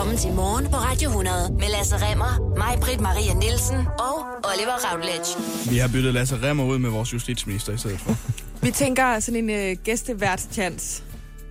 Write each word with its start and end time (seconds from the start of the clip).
Velkommen 0.00 0.18
til 0.18 0.32
Morgen 0.32 0.64
på 0.64 0.76
Radio 0.76 1.08
100 1.08 1.52
med 1.52 1.68
Lasse 1.76 1.96
Remmer, 1.96 2.56
mig, 2.58 2.78
Britt 2.80 3.00
Maria 3.00 3.34
Nielsen 3.34 3.76
og 3.76 4.14
Oliver 4.50 4.76
Routledge. 4.86 5.30
Vi 5.70 5.78
har 5.78 5.88
byttet 5.88 6.14
Lasse 6.14 6.38
Remmer 6.42 6.64
ud 6.64 6.78
med 6.78 6.90
vores 6.90 7.12
justitsminister 7.12 7.72
i 7.72 7.76
stedet 7.76 8.00
for. 8.00 8.16
Vi 8.66 8.70
tænker 8.70 9.20
sådan 9.20 9.50
en 9.50 9.50
øh, 9.50 9.76
gæstevært-chance. 9.84 11.02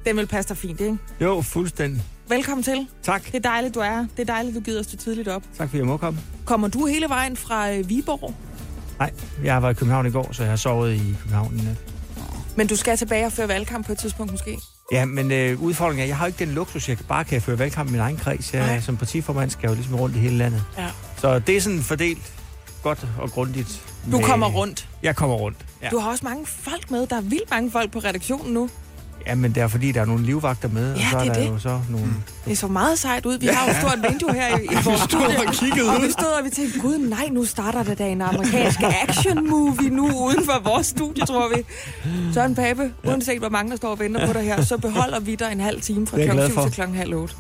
Den 0.06 0.18
vil 0.18 0.28
passe 0.28 0.50
dig 0.50 0.58
fint, 0.58 0.82
ikke? 0.82 0.98
Jo, 1.22 1.42
fuldstændig. 1.42 2.04
Velkommen 2.30 2.64
til. 2.64 2.88
Tak. 3.04 3.26
Det 3.26 3.36
er 3.36 3.40
dejligt, 3.40 3.76
du 3.76 3.80
er 3.80 3.90
her. 3.90 4.06
Det 4.18 4.22
er 4.22 4.34
dejligt, 4.34 4.56
du 4.56 4.62
gider 4.62 4.84
stå 4.84 4.98
tidligt 4.98 5.28
op. 5.28 5.44
Tak 5.58 5.70
fordi 5.70 5.78
jeg 5.78 5.88
må 5.88 5.98
komme. 5.98 6.20
Kommer 6.46 6.68
du 6.68 6.86
hele 6.86 7.10
vejen 7.10 7.38
fra 7.38 7.72
øh, 7.72 7.90
Viborg? 7.90 8.34
Nej, 9.00 9.12
jeg 9.44 9.54
har 9.54 9.60
været 9.60 9.74
i 9.74 9.78
København 9.80 10.06
i 10.06 10.12
går, 10.12 10.30
så 10.32 10.44
jeg 10.44 10.52
har 10.52 10.58
sovet 10.58 10.96
i 10.96 11.16
København 11.22 11.60
i 11.60 11.62
nat. 11.66 11.78
Men 12.56 12.68
du 12.68 12.76
skal 12.76 12.98
tilbage 12.98 13.26
og 13.26 13.32
føre 13.32 13.48
valgkamp 13.48 13.86
på 13.86 13.92
et 13.92 13.98
tidspunkt 13.98 14.32
måske? 14.32 14.58
Ja, 14.92 15.06
men 15.06 15.32
øh, 15.32 15.62
udfordringen 15.62 16.04
er, 16.04 16.08
jeg 16.08 16.18
har 16.18 16.28
ikke 16.28 16.46
den 16.46 16.54
luksus, 16.54 16.90
jeg 16.90 16.98
bare 17.08 17.24
kan 17.26 17.42
føre 17.42 17.60
valgkamp 17.60 17.90
i 17.90 17.92
min 17.92 18.02
egen 18.02 18.18
kreds. 18.18 18.54
Jeg, 18.54 18.66
Nej. 18.68 18.80
som 18.82 18.98
partiformand 18.98 19.50
skal 19.50 19.62
jeg 19.64 19.70
jo 19.70 19.76
ligesom 19.76 19.96
rundt 19.96 20.16
i 20.16 20.20
hele 20.20 20.38
landet. 20.38 20.64
Ja. 20.78 20.88
Så 21.18 21.40
det 21.40 21.58
er 21.58 21.62
sådan 21.62 21.82
fordelt 21.82 22.34
godt 22.84 23.08
og 23.20 23.32
grundigt. 23.32 23.82
Du 24.12 24.18
med- 24.18 24.26
kommer 24.26 24.48
rundt. 24.50 24.88
Jeg 25.04 25.16
kommer 25.16 25.36
rundt. 25.36 25.58
Ja. 25.82 25.90
Du 25.90 25.98
har 26.00 26.10
også 26.12 26.26
mange 26.26 26.46
folk 26.46 26.92
med. 26.92 27.08
Der 27.08 27.16
er 27.18 27.22
vildt 27.22 27.52
mange 27.52 27.72
folk 27.72 27.92
på 27.92 28.00
redaktionen 28.00 28.54
nu. 28.54 28.70
Ja, 29.30 29.36
men 29.36 29.52
det 29.56 29.64
er 29.64 29.68
fordi, 29.68 29.92
der 29.92 30.02
er 30.02 30.06
nogle 30.06 30.26
livvagter 30.26 30.70
med, 30.70 30.92
og 30.94 30.98
Ja, 31.00 31.10
så 31.12 31.18
er 31.18 31.22
det 31.24 31.30
er 31.30 31.34
der 31.34 31.42
det. 31.42 31.50
jo 31.50 31.60
så 31.60 31.80
nogle... 31.90 32.08
Det 32.46 32.58
så 32.58 32.68
meget 32.68 33.00
sejt 33.00 33.26
ud. 33.26 33.38
Vi 33.40 33.48
har 33.48 33.66
jo 33.66 33.72
et 33.72 33.78
stort 33.78 34.12
vindue 34.12 34.34
her 34.34 34.58
i, 34.58 34.64
i 34.64 34.68
vores 34.86 35.02
stod 35.02 35.22
og 35.48 35.54
kiggede 35.54 35.90
Og 35.90 36.02
vi 36.02 36.12
stod 36.12 36.28
og 36.40 36.46
vi 36.46 36.50
tænkte, 36.50 36.80
gud 36.80 36.98
nej, 36.98 37.28
nu 37.32 37.46
starter 37.46 37.84
der 37.84 37.96
da 37.96 38.08
en 38.08 38.22
amerikansk 38.22 38.80
action 39.08 39.50
movie 39.50 39.90
nu 39.90 40.06
uden 40.26 40.46
for 40.46 40.62
vores 40.64 40.88
studie, 40.88 41.26
tror 41.26 41.50
vi. 41.56 41.64
Søren 42.34 42.56
Pape, 42.56 42.92
uanset 43.08 43.40
hvor 43.40 43.50
mange 43.50 43.72
der 43.72 43.78
står 43.78 43.90
og 43.90 44.00
venter 44.00 44.28
på 44.28 44.34
dig 44.34 44.42
her, 44.44 44.62
så 44.62 44.78
beholder 44.78 45.20
vi 45.20 45.36
dig 45.36 45.50
en 45.52 45.60
halv 45.60 45.82
time 45.82 46.08
fra 46.08 46.18
glad 46.18 46.48
7 46.48 46.56
for. 46.56 46.62
til 46.64 46.72
klokken 46.72 46.98
halv 46.98 47.14
8. 47.16 47.36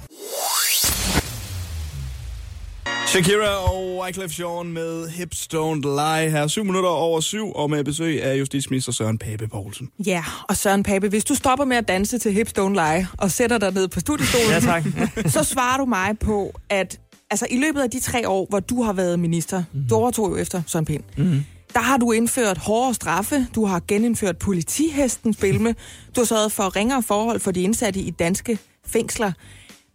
Shakira 3.10 3.74
og 3.74 3.98
Wyclef 4.04 4.40
Jean 4.40 4.72
med 4.72 5.10
Hips 5.10 5.48
Don't 5.54 5.82
Lie 5.82 6.32
her. 6.32 6.48
Syv 6.48 6.64
minutter 6.66 6.90
over 6.90 7.20
syv, 7.20 7.52
og 7.56 7.70
med 7.70 7.84
besøg 7.84 8.24
af 8.24 8.40
justitsminister 8.40 8.92
Søren 8.92 9.18
Pape 9.18 9.48
Poulsen. 9.48 9.90
Ja, 10.06 10.24
og 10.50 10.58
Søren 10.58 10.84
Pape, 10.84 11.10
hvis 11.10 11.26
du 11.26 11.36
stopper 11.36 11.66
med 11.66 11.78
at 11.78 11.88
danse 11.88 12.18
til 12.18 12.34
Hips 12.34 12.54
Don't 12.60 12.70
Lie 12.70 13.08
og 13.18 13.32
sætter 13.32 13.58
dig 13.58 13.74
ned 13.74 13.88
på 13.88 14.00
studiestolen, 14.00 14.50
Ja, 14.50 14.60
tak. 14.60 14.84
så 15.36 15.44
svarer 15.44 15.78
du 15.78 15.86
mig 15.86 16.20
på, 16.20 16.54
at 16.70 17.00
altså, 17.30 17.48
i 17.50 17.58
løbet 17.58 17.82
af 17.82 17.90
de 17.90 18.00
tre 18.00 18.30
år, 18.30 18.46
hvor 18.50 18.60
du 18.60 18.84
har 18.84 18.94
været 18.94 19.20
minister, 19.20 19.64
mm-hmm. 19.74 19.90
du 19.90 19.96
overtog 19.96 20.30
jo 20.30 20.36
efter 20.38 20.62
Søren 20.68 20.86
Pind, 20.86 21.04
mm-hmm. 21.18 21.46
der 21.74 21.80
har 21.80 21.98
du 21.98 22.12
indført 22.12 22.58
hårdere 22.58 22.94
straffe, 22.94 23.48
du 23.56 23.66
har 23.66 23.82
genindført 23.88 24.38
politihesten 24.38 25.34
spil 25.34 25.62
med, 25.62 25.74
du 26.16 26.22
har 26.22 26.26
sørget 26.26 26.52
for 26.52 26.76
ringere 26.76 27.04
forhold 27.04 27.40
for 27.40 27.52
de 27.52 27.62
indsatte 27.62 28.00
i 28.00 28.10
danske 28.10 28.58
fængsler. 28.86 29.32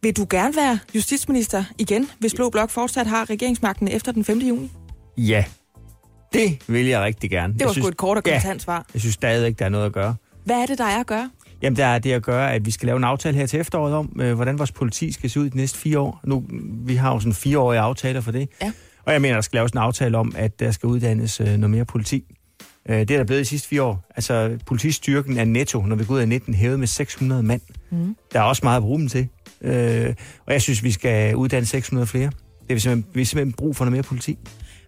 Vil 0.05 0.17
du 0.17 0.27
gerne 0.31 0.57
være 0.57 0.79
justitsminister 0.95 1.65
igen, 1.79 2.11
hvis 2.19 2.35
Blå 2.35 2.51
Blok 2.51 2.71
fortsat 2.71 3.07
har 3.07 3.31
regeringsmagten 3.31 3.89
efter 3.89 4.13
den 4.13 4.25
5. 4.25 4.39
juni? 4.39 4.71
Ja, 5.17 5.45
det 6.33 6.59
vil 6.67 6.87
jeg 6.87 7.01
rigtig 7.01 7.31
gerne. 7.31 7.53
Det 7.53 7.61
var 7.61 7.67
jeg 7.67 7.75
sgu 7.75 7.89
et 7.89 7.97
kort 7.97 8.17
og 8.17 8.23
ja, 8.27 8.33
kontant 8.33 8.63
svar. 8.63 8.87
jeg 8.95 9.01
synes 9.01 9.15
stadigvæk, 9.15 9.59
der 9.59 9.65
er 9.65 9.69
noget 9.69 9.87
at 9.87 9.93
gøre. 9.93 10.15
Hvad 10.45 10.57
er 10.57 10.67
det, 10.67 10.79
der 10.79 10.85
er 10.85 11.01
at 11.01 11.07
gøre? 11.07 11.31
Jamen, 11.63 11.77
der 11.77 11.87
er 11.87 11.99
det 11.99 12.13
at 12.13 12.23
gøre, 12.23 12.53
at 12.53 12.67
vi 12.67 12.71
skal 12.71 12.87
lave 12.87 12.97
en 12.97 13.05
aftale 13.05 13.37
her 13.37 13.47
til 13.47 13.61
efteråret 13.61 13.95
om, 13.95 14.21
øh, 14.21 14.35
hvordan 14.35 14.59
vores 14.59 14.73
politi 14.73 15.13
skal 15.13 15.31
se 15.31 15.41
ud 15.41 15.51
de 15.51 15.57
næste 15.57 15.79
fire 15.79 15.99
år. 15.99 16.21
Nu, 16.25 16.45
vi 16.87 16.95
har 16.95 17.13
jo 17.13 17.21
sådan 17.21 17.33
fireårige 17.33 17.81
aftaler 17.81 18.21
for 18.21 18.33
det. 18.33 18.49
Ja. 18.63 18.73
Og 19.05 19.13
jeg 19.13 19.21
mener, 19.21 19.35
der 19.35 19.43
skal 19.43 19.57
laves 19.57 19.73
en 19.73 19.79
aftale 19.79 20.19
om, 20.19 20.33
at 20.37 20.61
der 20.61 20.71
skal 20.71 20.87
uddannes 20.87 21.41
øh, 21.41 21.47
noget 21.47 21.71
mere 21.71 21.85
politi. 21.85 22.25
Øh, 22.89 22.99
det 22.99 23.11
er 23.11 23.17
der 23.17 23.25
blevet 23.25 23.41
de 23.41 23.49
sidste 23.49 23.69
fire 23.69 23.83
år. 23.83 24.05
Altså, 24.17 24.59
politistyrken 24.67 25.39
er 25.39 25.45
netto, 25.45 25.83
når 25.83 25.97
vi 25.97 26.05
går 26.05 26.15
ud 26.15 26.21
af 26.21 26.29
19, 26.29 26.55
hævet 26.55 26.79
med 26.79 26.87
600 26.87 27.43
mand. 27.43 27.61
Mm. 27.91 28.17
Der 28.33 28.41
er 28.41 28.45
også 28.45 28.61
meget 28.65 28.77
at 28.77 28.83
bruge 28.83 28.99
dem 28.99 29.09
til. 29.09 29.29
Øh, 29.65 30.15
og 30.47 30.53
jeg 30.53 30.63
synes, 30.63 30.83
vi 30.83 30.93
skal 30.93 31.37
uddanne 31.37 31.67
600 31.67 32.07
flere. 32.07 32.31
Det 32.61 32.71
er 32.71 32.75
vi 32.75 32.81
simpelthen, 32.81 33.15
vi 33.15 33.21
har 33.21 33.25
simpelthen 33.27 33.53
brug 33.53 33.77
for 33.77 33.85
noget 33.85 33.93
mere 33.93 34.03
politi. 34.03 34.39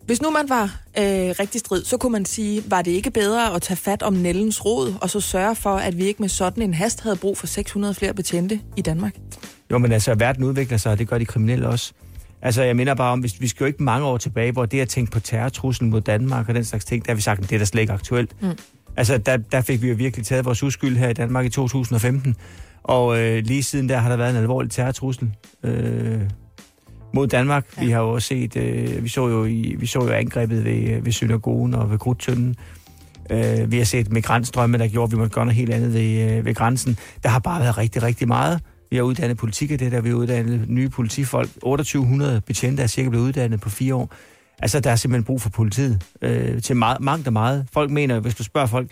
Hvis 0.06 0.23
nu 0.23 0.31
man 0.31 0.49
var 0.49 0.65
øh, 0.99 1.34
rigtig 1.41 1.61
strid, 1.61 1.84
så 1.84 1.97
kunne 1.97 2.12
man 2.12 2.25
sige, 2.25 2.62
var 2.67 2.83
det 2.83 2.91
ikke 2.91 3.11
bedre 3.11 3.55
at 3.55 3.62
tage 3.62 3.77
fat 3.77 4.03
om 4.03 4.12
Nellens 4.12 4.65
rod, 4.65 4.95
og 5.00 5.11
så 5.11 5.21
sørge 5.21 5.55
for, 5.55 5.77
at 5.77 5.99
vi 5.99 6.05
ikke 6.05 6.23
med 6.23 6.28
sådan 6.28 6.62
en 6.62 6.75
hast 6.75 7.00
havde 7.03 7.17
brug 7.17 7.39
for 7.39 7.47
600 7.47 7.95
flere 7.95 8.15
betjente 8.15 8.61
i 8.77 8.83
Danmark? 8.83 9.15
Jo, 9.71 9.78
men 9.78 9.93
altså, 9.93 10.15
verden 10.15 10.45
udvikler 10.45 10.79
sig, 10.79 10.93
og 10.93 10.99
det 10.99 11.09
gør 11.09 11.19
de 11.19 11.25
kriminelle 11.25 11.69
også. 11.69 11.93
Altså, 12.43 12.62
jeg 12.62 12.77
mener 12.77 12.95
bare 12.95 13.12
om, 13.12 13.21
hvis 13.21 13.41
vi 13.41 13.49
skal 13.49 13.65
jo 13.65 13.67
ikke 13.67 13.83
mange 13.83 14.06
år 14.06 14.19
tilbage, 14.19 14.53
hvor 14.53 14.67
det 14.67 14.81
at 14.81 14.89
tænke 14.89 15.12
på 15.12 15.21
terrortruslen 15.21 15.91
mod 15.91 16.00
Danmark 16.00 16.49
og 16.49 16.55
den 16.55 16.65
slags 16.65 16.84
ting, 16.84 17.06
der 17.06 17.12
har 17.12 17.17
vi 17.17 17.23
sagt, 17.23 17.43
at 17.43 17.50
det 17.50 17.55
er 17.55 17.59
da 17.59 17.65
slet 17.65 17.81
ikke 17.81 17.93
aktuelt. 17.93 18.43
Mm. 18.43 18.50
Altså, 18.97 19.19
der, 19.19 19.37
der 19.37 19.61
fik 19.61 19.83
vi 19.83 19.89
jo 19.89 19.95
virkelig 19.95 20.27
taget 20.27 20.45
vores 20.45 20.62
uskyld 20.62 20.97
her 20.97 21.09
i 21.09 21.12
Danmark 21.12 21.47
i 21.47 21.49
2015. 21.49 22.37
Og 22.89 23.19
øh, 23.19 23.45
lige 23.45 23.63
siden 23.63 23.89
der 23.89 23.97
har 23.97 24.09
der 24.09 24.17
været 24.17 24.31
en 24.31 24.37
alvorlig 24.37 24.71
terrortrussel 24.71 25.31
øh, 25.63 26.21
mod 27.15 27.27
Danmark. 27.27 27.67
Ja. 27.77 27.85
Vi 27.85 27.91
har 27.91 28.01
jo 28.01 28.11
også 28.11 28.29
set, 28.29 28.57
øh, 28.57 29.05
vi 29.05 29.09
så 29.09 29.29
jo, 29.29 29.45
i, 29.45 29.77
vi 29.79 29.87
så 29.87 29.99
jo 29.99 30.11
angrebet 30.11 30.65
ved, 30.65 31.03
ved 31.03 31.13
synagogen 31.13 31.75
og 31.75 31.91
ved 31.91 31.99
Krudtønden. 31.99 32.57
Øh, 33.31 33.73
vi 33.73 33.79
har 33.79 33.85
set 33.85 34.13
migrantstrømme, 34.13 34.79
der 34.79 34.89
gjorde, 34.89 35.05
at 35.05 35.13
vi 35.13 35.17
måtte 35.17 35.35
gøre 35.35 35.45
noget 35.45 35.57
helt 35.57 35.73
andet 35.73 35.95
ved, 35.95 36.31
øh, 36.31 36.45
ved 36.45 36.55
grænsen. 36.55 36.99
Der 37.23 37.29
har 37.29 37.39
bare 37.39 37.61
været 37.61 37.79
rigtig, 37.79 38.03
rigtig 38.03 38.29
meget. 38.29 38.61
Vi 38.91 38.97
har 38.97 39.03
uddannet 39.03 39.37
politikere, 39.37 39.91
der 39.91 40.01
vi 40.01 40.09
har 40.09 40.17
uddannet 40.17 40.69
nye 40.69 40.89
politifolk. 40.89 41.49
2800 41.49 42.41
betjente 42.41 42.83
er 42.83 42.87
cirka 42.87 43.09
blevet 43.09 43.25
uddannet 43.25 43.61
på 43.61 43.71
fire 43.71 43.95
år. 43.95 44.11
Altså, 44.59 44.81
der 44.81 44.91
er 44.91 44.97
simpelthen 44.97 45.25
brug 45.25 45.43
for 45.43 45.51
politiet 45.51 46.03
øh, 46.23 46.63
til 46.63 46.77
meget, 46.77 47.01
mangt 47.01 47.27
og 47.27 47.33
meget. 47.33 47.67
Folk 47.73 47.91
mener, 47.91 48.21
hvis 48.21 48.35
du 48.35 48.43
spørger 48.43 48.67
folk, 48.67 48.91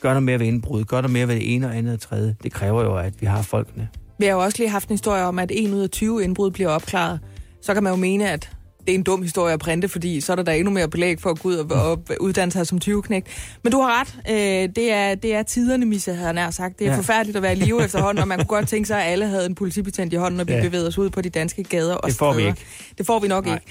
gør 0.00 0.08
noget 0.08 0.22
mere 0.22 0.38
ved 0.38 0.46
indbrud, 0.46 0.84
gør 0.84 0.96
noget 1.00 1.12
mere 1.12 1.28
ved 1.28 1.34
det 1.34 1.54
ene 1.54 1.66
og 1.66 1.76
andet 1.76 1.94
og 1.94 2.00
tredje. 2.00 2.36
Det 2.42 2.52
kræver 2.52 2.82
jo, 2.84 2.96
at 2.96 3.12
vi 3.20 3.26
har 3.26 3.42
folkene. 3.42 3.88
Vi 4.18 4.24
har 4.24 4.32
jo 4.32 4.38
også 4.40 4.58
lige 4.58 4.68
haft 4.70 4.88
en 4.88 4.92
historie 4.92 5.22
om, 5.22 5.38
at 5.38 5.50
1 5.54 5.70
ud 5.74 5.80
af 5.80 5.90
20 5.90 6.24
indbrud 6.24 6.50
bliver 6.50 6.68
opklaret. 6.70 7.20
Så 7.62 7.74
kan 7.74 7.82
man 7.82 7.92
jo 7.92 7.96
mene, 7.96 8.30
at 8.30 8.50
det 8.86 8.90
er 8.94 8.98
en 8.98 9.02
dum 9.02 9.22
historie 9.22 9.52
at 9.52 9.60
printe, 9.60 9.88
fordi 9.88 10.20
så 10.20 10.32
er 10.32 10.36
der 10.36 10.42
da 10.42 10.56
endnu 10.56 10.70
mere 10.70 10.88
belæg 10.88 11.20
for 11.20 11.30
at 11.30 11.38
gå 11.40 11.48
ud 11.48 11.54
og, 11.56 11.70
og 11.90 12.02
uddanne 12.20 12.52
sig 12.52 12.66
som 12.66 12.78
20-knægt. 12.84 13.26
Men 13.62 13.72
du 13.72 13.80
har 13.80 14.00
ret. 14.00 14.16
Øh, 14.30 14.68
det, 14.76 14.92
er, 14.92 15.14
det 15.14 15.34
er 15.34 15.42
tiderne, 15.42 15.86
Misse, 15.86 16.14
havde 16.14 16.34
nær 16.34 16.50
sagt. 16.50 16.78
Det 16.78 16.86
er 16.86 16.90
ja. 16.90 16.96
Forfærdeligt 16.98 17.36
at 17.36 17.42
være 17.42 17.52
i 17.52 17.56
live 17.56 17.84
efterhånden, 17.84 18.22
og 18.22 18.28
man 18.28 18.38
kunne 18.38 18.46
godt 18.46 18.68
tænke 18.68 18.86
sig, 18.86 19.04
at 19.04 19.12
alle 19.12 19.26
havde 19.26 19.46
en 19.46 19.54
politibetjent 19.54 20.12
i 20.12 20.16
hånden, 20.16 20.36
når 20.36 20.44
vi 20.44 20.52
ja. 20.52 20.62
Bevægede 20.62 20.86
os 20.88 20.98
ud 20.98 21.10
på 21.10 21.20
de 21.20 21.30
danske 21.30 21.62
gader 21.62 21.94
og 21.94 22.08
Det 22.10 22.16
får 22.18 22.32
vi 22.32 22.34
stræder. 22.40 22.48
ikke. 22.48 22.64
Det 22.98 23.06
får 23.06 23.18
vi 23.18 23.28
nok 23.28 23.44
Nej. 23.46 23.54
ikke. 23.54 23.66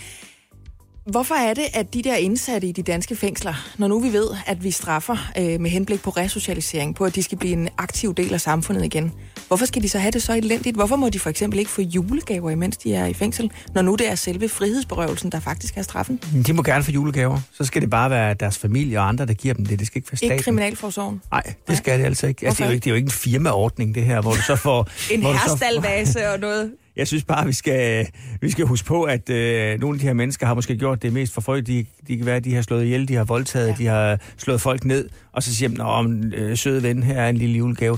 Hvorfor 1.06 1.36
er 1.36 1.54
det, 1.54 1.64
at 1.74 1.94
de 1.94 2.02
der 2.04 2.16
indsatte 2.16 2.68
i 2.68 2.72
de 2.72 2.84
danske 2.84 3.16
fængsler, 3.16 3.54
når 3.78 3.88
nu 3.88 4.00
vi 4.00 4.14
ved, 4.14 4.28
at 4.48 4.64
vi 4.64 4.72
straffer 4.72 5.32
øh, 5.38 5.62
med 5.62 5.70
henblik 5.70 6.02
på 6.02 6.10
resocialisering, 6.10 6.96
på 6.96 7.06
at 7.06 7.16
de 7.16 7.24
skal 7.24 7.38
blive 7.38 7.54
en 7.54 7.70
aktiv 7.78 8.14
del 8.16 8.34
af 8.34 8.42
samfundet 8.42 8.86
igen, 8.86 9.12
hvorfor 9.48 9.66
skal 9.66 9.82
de 9.84 9.90
så 9.90 10.00
have 10.00 10.12
det 10.12 10.24
så 10.24 10.34
elendigt? 10.34 10.76
Hvorfor 10.76 10.96
må 10.96 11.10
de 11.10 11.20
for 11.20 11.30
eksempel 11.30 11.60
ikke 11.60 11.72
få 11.72 11.82
julegaver, 11.82 12.50
imens 12.50 12.78
de 12.78 12.94
er 12.96 13.06
i 13.06 13.14
fængsel, 13.14 13.52
når 13.74 13.82
nu 13.82 13.96
det 13.96 14.10
er 14.12 14.16
selve 14.16 14.50
frihedsberøvelsen, 14.50 15.32
der 15.32 15.40
faktisk 15.40 15.78
er 15.78 15.82
straffen? 15.82 16.20
De 16.48 16.54
må 16.54 16.64
gerne 16.64 16.84
få 16.84 16.92
julegaver. 16.92 17.40
Så 17.54 17.64
skal 17.66 17.82
det 17.82 17.90
bare 17.90 18.10
være 18.10 18.34
deres 18.34 18.58
familie 18.58 19.00
og 19.00 19.08
andre, 19.08 19.26
der 19.26 19.34
giver 19.34 19.54
dem 19.54 19.66
det. 19.66 19.80
Det 19.80 19.88
skal 19.88 19.98
ikke 20.00 20.12
være 20.12 20.18
staten. 20.18 20.32
Ikke 20.34 20.44
kriminalforsorgen. 20.44 21.22
Nej, 21.32 21.54
det 21.68 21.78
skal 21.78 22.00
det 22.00 22.06
altså 22.06 22.28
ikke. 22.28 22.48
Altså, 22.48 22.64
det, 22.64 22.66
er 22.66 22.70
jo 22.70 22.74
ikke 22.74 22.84
det 22.84 22.90
er 22.90 22.92
jo 22.92 22.96
ikke 22.96 23.06
en 23.08 23.12
firmaordning, 23.12 23.96
det 23.96 24.06
her, 24.06 24.22
hvor 24.22 24.32
du 24.34 24.42
så 24.42 24.56
får... 24.56 24.88
En 25.12 25.22
så- 25.22 25.32
herrestalvase 25.32 26.30
og 26.30 26.40
noget. 26.40 26.72
Jeg 26.96 27.08
synes 27.08 27.24
bare, 27.24 27.46
vi 27.48 27.54
skal, 27.54 28.08
vi 28.42 28.50
skal 28.52 28.66
huske 28.66 28.88
på, 28.88 29.04
at 29.04 29.30
øh, 29.30 29.80
nogle 29.80 29.96
af 29.96 30.00
de 30.00 30.06
her 30.06 30.14
mennesker 30.14 30.46
har 30.48 30.54
måske 30.54 30.78
gjort 30.78 31.02
det 31.02 31.14
mest 31.14 31.34
for 31.34 31.42
folk. 31.42 31.68
De, 31.68 31.86
de 32.08 32.18
kan 32.18 32.26
være, 32.26 32.40
de 32.40 32.56
har 32.56 32.62
slået 32.62 32.84
ihjel, 32.84 33.08
de 33.08 33.14
har 33.16 33.24
voldtaget, 33.24 33.68
Ja. 33.68 33.74
de 33.78 33.86
har 33.86 34.20
slået 34.38 34.62
folk 34.62 34.86
ned, 34.86 35.10
og 35.34 35.44
så 35.44 35.56
siger 35.56 35.70
Nå, 35.70 36.02
men, 36.02 36.34
øh, 36.34 36.58
søde 36.58 36.84
ven, 36.84 37.04
her 37.04 37.22
er 37.22 37.30
en 37.30 37.38
lille 37.38 37.58
julegave. 37.58 37.98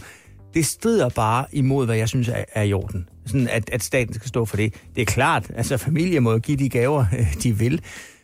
Det 0.54 0.66
strider 0.66 1.10
bare 1.10 1.46
imod, 1.52 1.86
hvad 1.86 1.96
jeg 1.96 2.10
synes 2.10 2.28
er, 2.28 2.44
er 2.54 2.64
i 2.64 2.74
orden. 2.74 3.10
Sådan, 3.26 3.48
at, 3.52 3.70
at 3.70 3.84
staten 3.84 4.14
skal 4.14 4.28
stå 4.28 4.46
for 4.46 4.58
det. 4.58 4.74
Det 4.96 5.02
er 5.02 5.06
klart, 5.06 5.52
altså 5.56 5.78
familie 5.78 6.20
må 6.20 6.38
give 6.38 6.58
de 6.58 6.70
gaver, 6.70 7.06
de 7.44 7.58
vil. 7.58 7.82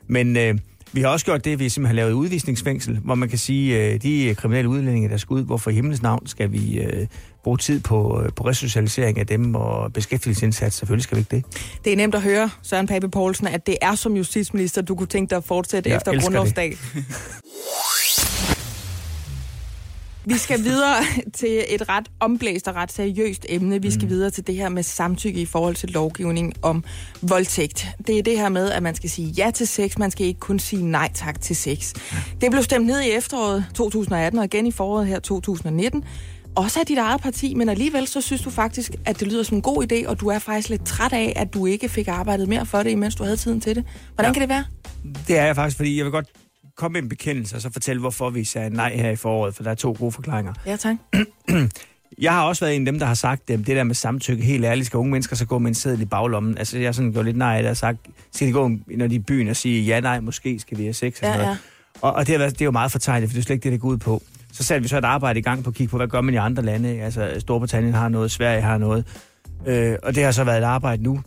Men 0.07 0.37
øh, 0.37 0.55
vi 0.93 1.01
har 1.01 1.07
også 1.07 1.25
gjort 1.25 1.45
det, 1.45 1.51
at 1.51 1.59
vi 1.59 1.69
simpelthen 1.69 1.97
har 1.97 2.03
lavet 2.03 2.13
udvisningsfængsel, 2.13 2.99
hvor 3.03 3.15
man 3.15 3.29
kan 3.29 3.37
sige, 3.37 3.93
øh, 3.93 4.01
de 4.01 4.35
kriminelle 4.37 4.69
udlændinge, 4.69 5.09
der 5.09 5.17
skal 5.17 5.33
ud, 5.33 5.43
hvorfor 5.43 5.71
i 5.71 5.73
himlens 5.73 6.01
navn 6.01 6.27
skal 6.27 6.51
vi 6.51 6.79
øh, 6.79 7.07
bruge 7.43 7.57
tid 7.57 7.79
på, 7.79 8.21
øh, 8.21 8.31
på 8.35 8.47
resocialisering 8.47 9.19
af 9.19 9.27
dem 9.27 9.55
og 9.55 9.93
beskæftigelsesindsats. 9.93 10.75
Selvfølgelig 10.75 11.03
skal 11.03 11.15
vi 11.15 11.19
ikke 11.19 11.35
det. 11.35 11.45
Det 11.85 11.93
er 11.93 11.97
nemt 11.97 12.15
at 12.15 12.21
høre, 12.21 12.49
Søren 12.61 12.87
Pape 12.87 13.09
Poulsen, 13.09 13.47
at 13.47 13.67
det 13.67 13.77
er 13.81 13.95
som 13.95 14.15
justitsminister, 14.15 14.81
du 14.81 14.95
kunne 14.95 15.07
tænke 15.07 15.29
dig 15.29 15.37
at 15.37 15.43
fortsætte 15.43 15.89
Jeg 15.89 15.97
efter 15.97 16.21
grundlovsdag. 16.21 16.77
Vi 20.25 20.37
skal 20.37 20.63
videre 20.63 20.95
til 21.39 21.63
et 21.69 21.89
ret 21.89 22.07
omblæst 22.19 22.67
og 22.67 22.75
ret 22.75 22.91
seriøst 22.91 23.45
emne. 23.49 23.81
Vi 23.81 23.91
skal 23.91 24.09
videre 24.09 24.29
til 24.29 24.47
det 24.47 24.55
her 24.55 24.69
med 24.69 24.83
samtykke 24.83 25.41
i 25.41 25.45
forhold 25.45 25.75
til 25.75 25.89
lovgivning 25.89 26.53
om 26.61 26.83
voldtægt. 27.21 27.87
Det 28.07 28.17
er 28.19 28.23
det 28.23 28.37
her 28.37 28.49
med, 28.49 28.71
at 28.71 28.83
man 28.83 28.95
skal 28.95 29.09
sige 29.09 29.27
ja 29.27 29.51
til 29.51 29.67
sex, 29.67 29.97
man 29.97 30.11
skal 30.11 30.25
ikke 30.25 30.39
kun 30.39 30.59
sige 30.59 30.85
nej 30.85 31.11
tak 31.13 31.41
til 31.41 31.55
sex. 31.55 31.93
Det 32.41 32.51
blev 32.51 32.63
stemt 32.63 32.85
ned 32.85 33.01
i 33.01 33.11
efteråret 33.11 33.65
2018 33.75 34.39
og 34.39 34.45
igen 34.45 34.67
i 34.67 34.71
foråret 34.71 35.07
her 35.07 35.19
2019. 35.19 36.03
Også 36.55 36.79
af 36.79 36.85
dit 36.85 36.97
eget 36.97 37.21
parti, 37.21 37.53
men 37.53 37.69
alligevel 37.69 38.07
så 38.07 38.21
synes 38.21 38.41
du 38.41 38.49
faktisk, 38.49 38.91
at 39.05 39.19
det 39.19 39.27
lyder 39.27 39.43
som 39.43 39.57
en 39.57 39.61
god 39.61 39.91
idé, 39.91 40.07
og 40.07 40.19
du 40.19 40.27
er 40.27 40.39
faktisk 40.39 40.69
lidt 40.69 40.85
træt 40.85 41.13
af, 41.13 41.33
at 41.35 41.53
du 41.53 41.65
ikke 41.65 41.89
fik 41.89 42.07
arbejdet 42.07 42.47
mere 42.47 42.65
for 42.65 42.83
det, 42.83 42.89
imens 42.89 43.15
du 43.15 43.23
havde 43.23 43.37
tiden 43.37 43.61
til 43.61 43.75
det. 43.75 43.83
Hvordan 44.15 44.29
Ja. 44.29 44.33
kan 44.33 44.41
det 44.41 44.49
være? 44.49 44.63
Det 45.27 45.37
er 45.37 45.45
jeg 45.45 45.55
faktisk, 45.55 45.77
fordi 45.77 45.97
jeg 45.97 46.05
vil 46.05 46.11
godt 46.11 46.25
komme 46.77 46.93
med 46.93 47.01
en 47.01 47.09
bekendelse, 47.09 47.55
og 47.55 47.61
så 47.61 47.69
fortælle, 47.69 47.99
hvorfor 47.99 48.29
vi 48.29 48.43
sagde 48.43 48.69
nej 48.69 48.95
her 48.95 49.09
i 49.09 49.15
foråret, 49.15 49.55
for 49.55 49.63
der 49.63 49.71
er 49.71 49.75
to 49.75 49.95
gode 49.99 50.11
forklaringer. 50.11 50.53
Ja, 50.65 50.75
tak. 50.75 50.95
Jeg 52.21 52.33
har 52.33 52.43
også 52.43 52.65
været 52.65 52.75
en 52.75 52.87
af 52.87 52.91
dem, 52.91 52.99
der 52.99 53.05
har 53.05 53.13
sagt, 53.13 53.49
at 53.49 53.59
det 53.59 53.67
der 53.67 53.83
med 53.83 53.95
samtykke, 53.95 54.43
helt 54.43 54.65
ærligt, 54.65 54.85
skal 54.87 54.97
unge 54.97 55.11
mennesker 55.11 55.35
så 55.35 55.45
gå 55.45 55.59
med 55.59 55.67
en 55.67 55.75
seddel 55.75 56.01
i 56.01 56.05
baglommen. 56.05 56.57
Altså, 56.57 56.77
jeg 56.77 56.87
har 56.87 56.91
sådan 56.91 57.11
gjort 57.11 57.25
lidt 57.25 57.37
nej 57.37 57.61
det 57.61 57.69
og 57.69 57.77
sagt, 57.77 57.97
skal 58.31 58.47
de 58.47 58.53
gå, 58.53 58.67
når 58.67 59.07
de 59.07 59.15
er 59.15 59.19
i 59.19 59.23
byen 59.23 59.47
og 59.47 59.55
sige, 59.55 59.83
ja, 59.83 59.99
nej, 59.99 60.19
måske 60.19 60.59
skal 60.59 60.77
vi 60.77 60.83
have 60.83 60.93
sex 60.93 61.21
og 61.21 61.27
Ja, 61.27 61.41
ja. 61.41 61.57
Og, 62.01 62.13
og 62.13 62.27
det, 62.27 62.33
har 62.33 62.37
været, 62.37 62.53
det 62.53 62.61
er 62.61 62.65
jo 62.65 62.71
meget 62.71 62.91
fortegnet, 62.91 63.29
for 63.29 63.33
det 63.33 63.39
er 63.39 63.43
slet 63.43 63.53
ikke 63.55 63.63
det, 63.63 63.71
det 63.71 63.81
går 63.81 63.87
ud 63.87 63.97
på. 63.97 64.21
Så 64.51 64.63
satte 64.63 64.81
vi 64.81 64.87
så 64.87 64.97
et 64.97 65.05
arbejde 65.05 65.39
i 65.39 65.41
gang 65.41 65.63
på 65.63 65.69
at 65.69 65.75
kigge 65.75 65.91
på, 65.91 65.97
hvad 65.97 66.07
gør 66.07 66.21
man 66.21 66.33
i 66.33 66.37
andre 66.37 66.63
lande. 66.63 66.89
Altså, 66.89 67.35
Storbritannien 67.39 67.93
har 67.93 68.09
noget, 68.09 68.31
Sverige 68.31 68.61
har 68.61 68.77
noget. 68.77 69.05
Øh, 69.65 69.95
og 70.03 70.15
det 70.15 70.23
har 70.23 70.31
så 70.31 70.43
været 70.43 70.57
et 70.57 70.63
arbejde 70.63 71.03
nu. 71.03 71.21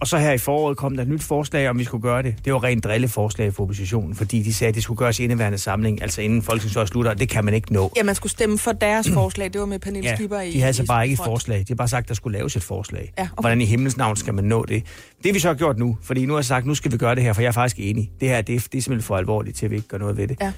Og 0.00 0.06
så 0.06 0.18
her 0.18 0.32
i 0.32 0.38
foråret 0.38 0.76
kom 0.76 0.96
der 0.96 1.02
et 1.02 1.08
nyt 1.08 1.22
forslag, 1.22 1.68
om 1.68 1.78
vi 1.78 1.84
skulle 1.84 2.02
gøre 2.02 2.22
det. 2.22 2.34
Det 2.44 2.52
var 2.52 2.64
rent 2.64 2.84
drilleforslag 2.84 3.54
for 3.54 3.62
oppositionen, 3.62 4.14
fordi 4.14 4.42
de 4.42 4.54
sagde, 4.54 4.68
at 4.68 4.74
det 4.74 4.82
skulle 4.82 4.98
gøres 4.98 5.20
i 5.20 5.24
indeværende 5.24 5.58
samling, 5.58 6.02
altså 6.02 6.20
inden 6.20 6.42
folketingsåret 6.42 6.88
slutter. 6.88 7.14
Det 7.14 7.28
kan 7.28 7.44
man 7.44 7.54
ikke 7.54 7.72
nå. 7.72 7.92
Ja, 7.96 8.02
man 8.02 8.14
skulle 8.14 8.32
stemme 8.32 8.58
for 8.58 8.72
deres 8.72 9.10
forslag. 9.18 9.52
Det 9.52 9.60
var 9.60 9.66
med 9.66 9.78
Pernille 9.78 10.08
Ja, 10.08 10.16
Skipper 10.16 10.40
i 10.40 10.50
de 10.50 10.60
havde 10.60 10.72
så 10.74 10.82
i 10.82 10.86
bare 10.86 11.04
ikke 11.04 11.12
et 11.12 11.24
forslag. 11.24 11.58
De 11.58 11.64
har 11.68 11.74
bare 11.74 11.88
sagt, 11.88 12.04
at 12.04 12.08
der 12.08 12.14
skulle 12.14 12.38
laves 12.38 12.56
et 12.56 12.62
forslag. 12.62 13.12
Ja, 13.18 13.22
okay. 13.22 13.40
Hvordan 13.40 13.60
i 13.60 13.64
himmels 13.64 13.96
navn 13.96 14.16
skal 14.16 14.34
man 14.34 14.44
nå 14.44 14.64
det? 14.64 14.82
Det 15.18 15.26
har 15.26 15.32
vi 15.32 15.38
så 15.38 15.54
gjort 15.54 15.78
nu, 15.78 15.98
fordi 16.02 16.26
nu 16.26 16.32
har 16.32 16.38
jeg 16.38 16.44
sagt, 16.44 16.66
nu 16.66 16.74
skal 16.74 16.92
vi 16.92 16.96
gøre 16.96 17.14
det 17.14 17.22
her, 17.22 17.32
for 17.32 17.42
jeg 17.42 17.48
er 17.48 17.52
faktisk 17.52 17.76
enig. 17.80 18.10
Det 18.20 18.28
her, 18.28 18.40
det 18.40 18.54
er, 18.54 18.60
det 18.72 18.78
er 18.78 18.82
simpelthen 18.82 19.02
for 19.06 19.16
alvorligt 19.16 19.56
til, 19.56 19.66
at 19.66 19.70
vi 19.70 19.76
ikke 19.76 19.88
gør 19.88 19.98
noget 19.98 20.16
ved 20.16 20.28
det. 20.28 20.36
Ja. 20.40 20.52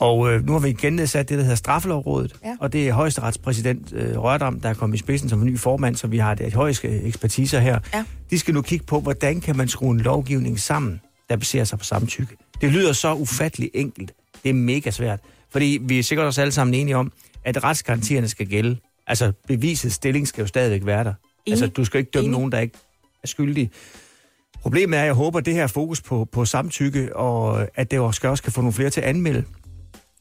Og 0.00 0.32
øh, 0.32 0.46
nu 0.46 0.52
har 0.52 0.58
vi 0.58 0.68
igen 0.68 0.92
nedsat 0.92 1.28
det, 1.28 1.36
der 1.38 1.42
hedder 1.44 1.56
Straffelovrådet, 1.56 2.34
Ja. 2.44 2.56
og 2.60 2.72
det 2.72 2.88
er 2.88 2.92
højesteretspræsident 2.92 3.92
øh, 3.92 4.18
Rørdam, 4.18 4.60
der 4.60 4.68
er 4.68 4.74
kommet 4.74 4.96
i 4.96 4.98
spidsen 4.98 5.28
som 5.28 5.44
ny 5.44 5.58
formand, 5.58 5.96
så 5.96 6.06
vi 6.06 6.18
har 6.18 6.34
det 6.34 6.54
højeste 6.54 6.88
ekspertiser 6.88 7.60
her. 7.60 7.78
Ja. 7.94 8.04
De 8.30 8.38
skal 8.38 8.54
nu 8.54 8.62
kigge 8.62 8.86
på, 8.86 9.00
hvordan 9.00 9.40
kan 9.40 9.56
man 9.56 9.68
skrue 9.68 9.90
en 9.90 10.00
lovgivning 10.00 10.60
sammen, 10.60 11.00
der 11.30 11.36
baserer 11.36 11.64
sig 11.64 11.78
på 11.78 11.84
samtykke. 11.84 12.36
Det 12.60 12.72
lyder 12.72 12.92
så 12.92 13.14
ufattelig 13.14 13.70
enkelt. 13.74 14.12
Det 14.42 14.50
er 14.50 14.54
mega 14.54 14.90
svært. 14.90 15.20
Fordi 15.50 15.78
vi 15.82 15.98
er 15.98 16.02
sikkert 16.02 16.26
også 16.26 16.40
alle 16.40 16.52
sammen 16.52 16.74
enige 16.74 16.96
om, 16.96 17.12
at 17.44 17.64
retsgarantierne 17.64 18.28
skal 18.28 18.46
gælde. 18.46 18.76
Altså, 19.06 19.32
bevisets 19.48 19.94
stilling 19.94 20.28
skal 20.28 20.42
jo 20.42 20.46
stadigvæk 20.46 20.86
være 20.86 21.04
der. 21.04 21.14
Altså, 21.50 21.66
du 21.66 21.84
skal 21.84 21.98
ikke 21.98 22.10
dømme 22.10 22.24
Enig. 22.26 22.38
nogen, 22.38 22.52
der 22.52 22.58
ikke 22.60 22.74
er 23.22 23.26
skyldig. 23.26 23.70
Problemet 24.62 24.96
er, 24.96 25.00
at 25.02 25.06
jeg 25.06 25.14
håber, 25.14 25.38
at 25.38 25.46
det 25.46 25.54
her 25.54 25.66
fokus 25.66 26.00
på, 26.00 26.24
på 26.32 26.44
samtykke, 26.44 27.16
og 27.16 27.66
at 27.74 27.90
det 27.90 27.98
også, 27.98 28.16
skal 28.16 28.30
også 28.30 28.42
kan 28.42 28.52
få 28.52 28.60
nogle 28.60 28.72
flere 28.72 28.90
til 28.90 29.00
at 29.00 29.06
anmelde. 29.06 29.44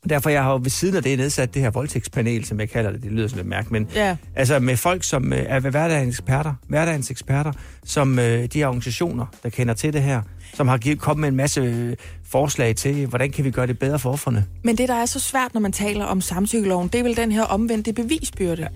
Derfor 0.09 0.29
jeg 0.29 0.43
har 0.43 0.51
jo 0.51 0.59
ved 0.63 0.69
siden 0.69 0.95
af 0.95 1.03
det 1.03 1.17
nedsat 1.17 1.53
det 1.53 1.61
her 1.61 1.69
voldtægtspanel, 1.69 2.45
som 2.45 2.59
jeg 2.59 2.69
kalder 2.69 2.91
det. 2.91 3.03
Det 3.03 3.11
lyder 3.11 3.27
sådan 3.27 3.37
lidt 3.37 3.47
mærkeligt, 3.47 3.71
men 3.71 3.87
Ja. 3.95 4.15
altså 4.35 4.59
med 4.59 4.77
folk, 4.77 5.03
som 5.03 5.33
øh, 5.33 5.39
er 5.47 5.59
hverdagens 5.59 6.15
eksperter, 6.19 6.53
hverdagens 6.67 7.11
eksperter, 7.11 7.51
som 7.85 8.19
øh, 8.19 8.45
de 8.45 8.59
her 8.59 8.67
organisationer, 8.67 9.25
der 9.43 9.49
kender 9.49 9.73
til 9.73 9.93
det 9.93 10.01
her, 10.03 10.21
som 10.53 10.67
har 10.67 10.77
givet, 10.77 10.99
kommet 10.99 11.21
med 11.21 11.29
en 11.29 11.35
masse 11.35 11.61
øh, 11.61 11.95
forslag 12.29 12.75
til, 12.75 13.05
hvordan 13.05 13.31
kan 13.31 13.45
vi 13.45 13.51
gøre 13.51 13.67
det 13.67 13.79
bedre 13.79 13.99
for 13.99 14.11
offerne. 14.11 14.45
Men 14.63 14.77
det, 14.77 14.89
der 14.89 14.95
er 14.95 15.05
så 15.05 15.19
svært, 15.19 15.53
når 15.53 15.61
man 15.61 15.71
taler 15.71 16.05
om 16.05 16.21
samtykkeloven, 16.21 16.87
det 16.87 16.99
er 16.99 17.03
vel 17.03 17.17
den 17.17 17.31
her 17.31 17.43
omvendte 17.43 17.93
bevisbyrde. 17.93 18.61
Ja. 18.61 18.67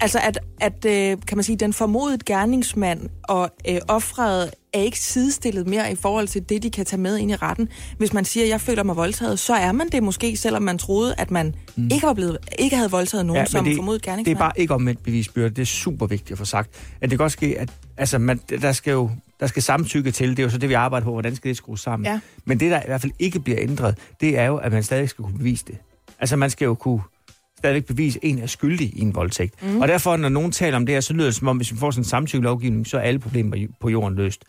Altså, 0.00 0.18
at, 0.22 0.38
at 0.60 0.84
øh, 0.84 1.16
kan 1.26 1.36
man 1.36 1.42
sige, 1.42 1.56
den 1.56 1.72
formodet 1.72 2.24
gerningsmand 2.24 3.00
og 3.22 3.50
øh, 3.68 3.78
offret 3.88 4.50
er 4.72 4.80
ikke 4.80 4.98
sidestillet 4.98 5.66
mere 5.66 5.92
i 5.92 5.94
forhold 5.94 6.28
til 6.28 6.48
det, 6.48 6.62
de 6.62 6.70
kan 6.70 6.84
tage 6.84 7.00
med 7.00 7.16
ind 7.16 7.30
i 7.30 7.36
retten. 7.36 7.68
Hvis 7.98 8.12
man 8.12 8.24
siger, 8.24 8.44
at 8.44 8.50
jeg 8.50 8.60
føler 8.60 8.82
mig 8.82 8.96
voldtaget, 8.96 9.38
så 9.38 9.54
er 9.54 9.72
man 9.72 9.88
det 9.88 10.02
måske, 10.02 10.36
selvom 10.36 10.62
man 10.62 10.78
troede, 10.78 11.14
at 11.18 11.30
man 11.30 11.54
mm. 11.76 11.88
ikke, 11.92 12.06
var 12.06 12.12
blevet, 12.14 12.38
ikke 12.58 12.76
havde 12.76 12.90
voldtaget 12.90 13.26
nogen 13.26 13.40
ja, 13.40 13.46
som 13.46 13.64
det, 13.64 13.76
formodet 13.76 14.00
det 14.00 14.06
gerningsmand. 14.06 14.36
er 14.36 14.40
bare 14.40 14.52
ikke 14.56 14.74
omvendt 14.74 15.02
bevisbyrde. 15.02 15.50
Det 15.50 15.62
er 15.62 15.66
super 15.66 16.06
vigtigt 16.06 16.32
at 16.32 16.38
få 16.38 16.44
sagt. 16.44 16.70
At 17.00 17.02
det 17.02 17.10
kan 17.10 17.18
godt 17.18 17.32
ske, 17.32 17.58
at 17.58 17.70
altså, 17.96 18.18
man, 18.18 18.40
der 18.48 18.72
skal 18.72 18.90
jo 18.92 19.10
der 19.40 19.46
skal 19.46 19.62
samtykke 19.62 20.10
til. 20.10 20.30
Det 20.30 20.38
er 20.38 20.42
jo 20.42 20.50
så 20.50 20.58
det, 20.58 20.68
vi 20.68 20.74
arbejder 20.74 21.04
på. 21.04 21.12
Hvordan 21.12 21.36
skal 21.36 21.48
det 21.48 21.56
skrues 21.56 21.80
sammen? 21.80 22.06
Ja. 22.06 22.20
Men 22.44 22.60
det, 22.60 22.70
der 22.70 22.80
i 22.80 22.86
hvert 22.86 23.00
fald 23.00 23.12
ikke 23.18 23.40
bliver 23.40 23.58
ændret, 23.60 23.98
det 24.20 24.38
er 24.38 24.44
jo, 24.44 24.56
at 24.56 24.72
man 24.72 24.82
stadig 24.82 25.08
skal 25.08 25.24
kunne 25.24 25.38
bevise 25.38 25.64
det. 25.66 25.78
Altså, 26.18 26.36
man 26.36 26.50
skal 26.50 26.64
jo 26.64 26.74
kunne 26.74 27.00
stadigvæk 27.66 27.86
bevise, 27.86 28.18
at 28.22 28.30
en 28.30 28.38
er 28.38 28.46
skyldig 28.46 28.92
i 28.96 29.00
en 29.00 29.14
voldtægt. 29.14 29.62
Mm. 29.62 29.80
Og 29.80 29.88
derfor, 29.88 30.16
når 30.16 30.28
nogen 30.28 30.52
taler 30.52 30.76
om 30.76 30.86
det 30.86 30.94
her, 30.94 31.00
så 31.00 31.12
lyder 31.12 31.24
det 31.24 31.34
som 31.34 31.48
om, 31.48 31.56
hvis 31.56 31.72
vi 31.72 31.78
får 31.78 31.90
sådan 31.90 32.00
en 32.00 32.04
samtykkelovgivning, 32.04 32.86
så 32.86 32.96
er 32.96 33.00
alle 33.00 33.20
problemer 33.20 33.66
på 33.80 33.88
jorden 33.88 34.16
løst. 34.16 34.44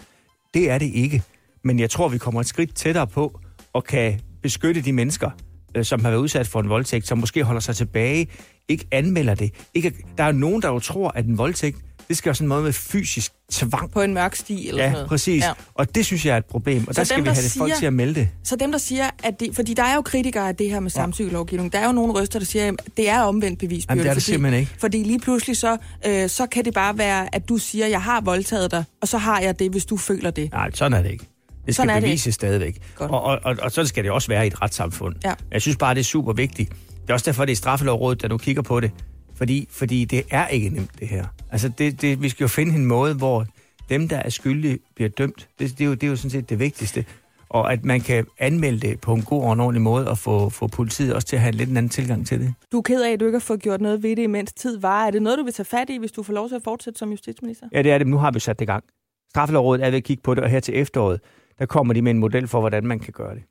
Det 0.53 0.69
er 0.69 0.77
det 0.77 0.91
ikke. 0.93 1.23
Men 1.63 1.79
jeg 1.79 1.89
tror, 1.89 2.07
vi 2.07 2.17
kommer 2.17 2.41
et 2.41 2.47
skridt 2.47 2.75
tættere 2.75 3.07
på 3.07 3.39
og 3.73 3.83
kan 3.83 4.19
beskytte 4.41 4.81
de 4.81 4.93
mennesker, 4.93 5.29
øh, 5.75 5.85
som 5.85 6.01
har 6.01 6.09
været 6.09 6.21
udsat 6.21 6.47
for 6.47 6.59
en 6.59 6.69
voldtægt, 6.69 7.07
som 7.07 7.17
måske 7.17 7.43
holder 7.43 7.61
sig 7.61 7.75
tilbage, 7.75 8.27
ikke 8.67 8.85
anmelder 8.91 9.35
det. 9.35 9.53
Ikke, 9.73 9.93
der 10.17 10.23
er 10.23 10.31
nogen, 10.31 10.61
der 10.61 10.67
jo 10.67 10.79
tror, 10.79 11.11
at 11.15 11.25
en 11.25 11.37
voldtægt, 11.37 11.77
det 12.07 12.18
skal 12.18 12.30
være 12.30 12.36
sådan 12.36 12.45
en 12.45 12.50
måde 12.50 12.63
med 12.63 12.74
fysisk 12.74 13.31
tvang. 13.51 13.92
På 13.92 14.01
en 14.01 14.13
mørk 14.13 14.36
sti 14.36 14.68
eller 14.69 14.81
Ja, 14.83 14.88
sådan 14.88 14.94
noget. 14.94 15.09
præcis. 15.09 15.42
Ja. 15.44 15.48
Ja. 15.48 15.54
Og 15.74 15.95
det 15.95 16.06
synes 16.06 16.25
jeg 16.25 16.33
er 16.33 16.38
et 16.38 16.45
problem, 16.45 16.88
og 16.88 16.95
Så 16.95 17.01
der 17.01 17.06
skal 17.06 17.15
dem, 17.18 17.25
vi 17.25 17.30
have 17.30 17.44
det 17.44 17.51
folk 17.57 17.69
siger- 17.71 17.80
til 17.80 17.86
at 17.86 17.94
melde 17.94 18.15
det. 18.15 18.30
Så 18.44 18.56
dem, 18.56 18.71
der 18.71 18.80
siger, 18.80 19.09
at 19.24 19.39
det, 19.39 19.56
fordi 19.56 19.74
der 19.74 19.83
er 19.83 19.95
jo 19.95 20.01
kritikere 20.01 20.48
af 20.48 20.56
det 20.56 20.69
her 20.69 20.80
med 20.80 20.89
samtykkelovgivning, 20.92 21.74
der 21.74 21.80
er 21.80 21.86
jo 21.86 21.92
nogle 21.92 22.13
røster, 22.13 22.39
der 22.39 22.45
siger, 22.45 22.68
at 22.68 22.75
det 22.98 23.09
er 23.09 23.21
omvendt 23.21 23.59
bevisbyrde. 23.59 23.92
Jamen, 23.92 24.04
det 24.04 24.09
er 24.09 24.13
det 24.13 24.24
fordi, 24.24 24.31
simpelthen 24.33 24.59
ikke. 24.59 24.71
Fordi 24.80 25.04
lige 25.04 25.19
pludselig 25.19 25.57
så, 25.57 25.77
øh, 26.07 26.30
så 26.30 26.45
kan 26.45 26.65
det 26.65 26.74
bare 26.74 26.98
være, 26.98 27.36
at 27.36 27.50
du 27.50 27.57
siger, 27.57 27.88
jeg 27.88 28.01
har 28.01 28.21
voldtaget 28.21 28.71
dig, 28.71 28.83
og 29.01 29.07
så 29.07 29.18
har 29.18 29.39
jeg 29.39 29.59
det, 29.59 29.71
hvis 29.71 29.86
du 29.86 29.98
føler 29.98 30.31
det. 30.31 30.51
Nej, 30.51 30.71
sådan 30.74 30.94
er 30.94 31.01
det 31.01 31.12
ikke. 31.12 31.25
Det 31.65 31.75
skal 31.75 31.83
Sådan 31.83 31.89
er 31.89 31.94
det 32.00 32.04
bevises 32.04 32.36
stadigvæk. 32.36 32.77
Godt. 32.95 33.12
Og, 33.12 33.21
og, 33.24 33.39
og, 33.44 33.56
og 33.62 33.71
sådan 33.71 33.88
skal 33.88 34.04
det 34.04 34.12
også 34.12 34.27
være 34.27 34.44
i 34.44 34.48
et 34.48 34.62
retssamfund. 34.62 35.15
Ja. 35.25 35.33
Jeg 35.51 35.62
synes 35.62 35.77
bare, 35.77 35.94
det 35.94 36.00
er 36.00 36.04
super 36.06 36.33
vigtigt. 36.33 36.69
Det 37.01 37.09
er 37.09 37.13
også 37.13 37.25
derfor, 37.25 37.45
det 37.45 37.51
er 37.51 37.56
straffelovrådet, 37.56 38.21
der 38.21 38.27
nu 38.27 38.38
kigger 38.38 38.62
på 38.62 38.80
det. 38.80 38.92
Fordi, 39.37 39.67
fordi 39.71 40.05
det 40.05 40.23
er 40.31 40.47
ikke 40.47 40.69
nemt, 40.69 40.99
det 40.99 41.07
her. 41.07 41.25
Altså, 41.51 41.69
det, 41.77 42.01
det, 42.01 42.21
vi 42.21 42.29
skal 42.29 42.43
jo 42.43 42.47
finde 42.47 42.75
en 42.75 42.85
måde, 42.85 43.13
hvor 43.13 43.45
dem, 43.89 44.07
der 44.07 44.17
er 44.17 44.29
skyldige, 44.29 44.79
bliver 44.95 45.09
dømt. 45.09 45.47
Det, 45.59 45.77
det, 45.77 45.81
er, 45.81 45.85
jo, 45.85 45.93
det 45.93 46.03
er 46.03 46.07
jo 46.07 46.15
sådan 46.15 46.31
set 46.31 46.49
det 46.49 46.59
vigtigste. 46.59 47.05
Og 47.49 47.73
at 47.73 47.85
man 47.85 48.01
kan 48.01 48.25
anmelde 48.39 48.87
det 48.87 49.01
på 49.01 49.13
en 49.13 49.21
god 49.21 49.43
og 49.43 49.53
en 49.53 49.59
ordentlig 49.59 49.81
måde, 49.81 50.09
og 50.09 50.17
få, 50.17 50.49
få 50.49 50.67
politiet 50.67 51.13
også 51.13 51.27
til 51.27 51.35
at 51.35 51.41
have 51.41 51.49
en 51.49 51.55
lidt 51.55 51.69
en 51.69 51.77
anden 51.77 51.89
tilgang 51.89 52.27
til 52.27 52.39
det. 52.39 52.53
Du 52.71 52.77
er 52.77 52.81
ked 52.81 53.03
af, 53.03 53.11
at 53.11 53.19
du 53.19 53.25
ikke 53.25 53.35
har 53.35 53.39
fået 53.39 53.61
gjort 53.61 53.81
noget 53.81 54.03
ved 54.03 54.15
det, 54.15 54.23
imens 54.23 54.53
tid 54.53 54.79
var. 54.79 55.05
Er 55.05 55.11
det 55.11 55.21
noget, 55.21 55.39
du 55.39 55.43
vil 55.43 55.53
tage 55.53 55.65
fat 55.65 55.89
i, 55.89 55.97
hvis 55.97 56.11
du 56.11 56.23
får 56.23 56.33
lov 56.33 56.47
til 56.47 56.55
at 56.55 56.63
fortsætte 56.63 56.99
som 56.99 57.09
justitsminister? 57.09 57.67
Ja, 57.73 57.81
det 57.81 57.91
er 57.91 57.97
det. 57.97 58.07
Nu 58.07 58.17
har 58.17 58.31
vi 58.31 58.39
sat 58.39 58.59
det 58.59 58.65
i 58.65 58.71
gang. 58.71 58.83
Straffelovrådet 59.29 59.85
er 59.85 59.89
ved 59.89 59.97
at 59.97 60.03
kigge 60.03 60.23
på 60.23 60.35
det, 60.35 60.43
og 60.43 60.49
her 60.49 60.59
til 60.59 60.77
efteråret, 60.77 61.21
der 61.59 61.65
kommer 61.65 61.93
de 61.93 62.01
med 62.01 62.11
en 62.11 62.17
model 62.17 62.47
for, 62.47 62.59
hvordan 62.59 62.87
man 62.87 62.99
kan 62.99 63.13
gøre 63.13 63.35
det. 63.35 63.43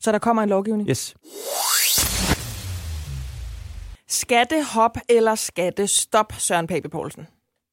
Så 0.00 0.12
der 0.12 0.18
kommer 0.18 0.42
en 0.42 0.48
lovgivning. 0.48 0.88
Yes. 0.88 1.14
Skattehop 4.20 4.96
eller 5.08 5.34
skattestop, 5.34 6.32
Søren 6.38 6.66
Pape 6.66 6.88
Poulsen? 6.88 7.26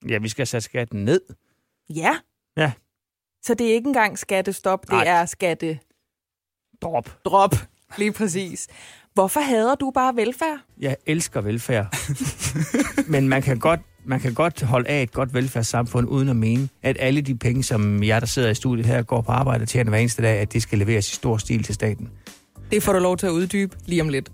Ja, 0.09 0.17
vi 0.17 0.29
skal 0.29 0.47
sætte 0.47 0.65
skatten 0.65 1.05
ned. 1.05 1.21
Ja. 1.89 2.15
Ja. 2.57 2.71
Så 3.43 3.53
det 3.53 3.69
er 3.69 3.73
ikke 3.73 3.87
engang 3.87 4.19
skattestop, 4.19 4.81
det 4.81 4.89
Nej. 4.91 5.03
er 5.07 5.25
skattedrop. 5.25 7.17
Drop. 7.25 7.55
Lige 7.97 8.11
præcis. 8.11 8.67
Hvorfor 9.13 9.39
hader 9.39 9.75
du 9.75 9.91
bare 9.91 10.15
velfærd? 10.15 10.59
Jeg 10.79 10.95
elsker 11.05 11.41
velfærd. 11.41 11.95
Men 13.13 13.29
man 13.29 13.41
kan, 13.41 13.59
godt, 13.59 13.79
man 14.05 14.19
kan 14.19 14.33
godt 14.33 14.61
holde 14.61 14.89
af 14.89 15.03
et 15.03 15.11
godt 15.11 15.33
velfærdssamfund, 15.33 16.07
uden 16.09 16.29
at 16.29 16.35
mene, 16.35 16.69
at 16.81 16.97
alle 16.99 17.21
de 17.21 17.35
penge, 17.37 17.63
som 17.63 18.03
jeg, 18.03 18.21
der 18.21 18.27
sidder 18.27 18.49
i 18.49 18.55
studiet 18.55 18.85
her, 18.85 19.01
går 19.03 19.21
på 19.21 19.31
arbejde 19.31 19.61
og 19.61 19.67
tjener 19.67 19.89
hver 19.89 19.99
eneste 19.99 20.21
dag, 20.21 20.39
at 20.39 20.53
de 20.53 20.61
skal 20.61 20.79
leveres 20.79 21.11
i 21.11 21.15
stor 21.15 21.37
stil 21.37 21.63
til 21.63 21.75
staten. 21.75 22.09
Det 22.71 22.83
får 22.83 22.93
du 22.93 22.99
lov 22.99 23.17
til 23.17 23.27
at 23.27 23.31
uddybe 23.31 23.77
lige 23.85 24.01
om 24.01 24.09
lidt. 24.09 24.31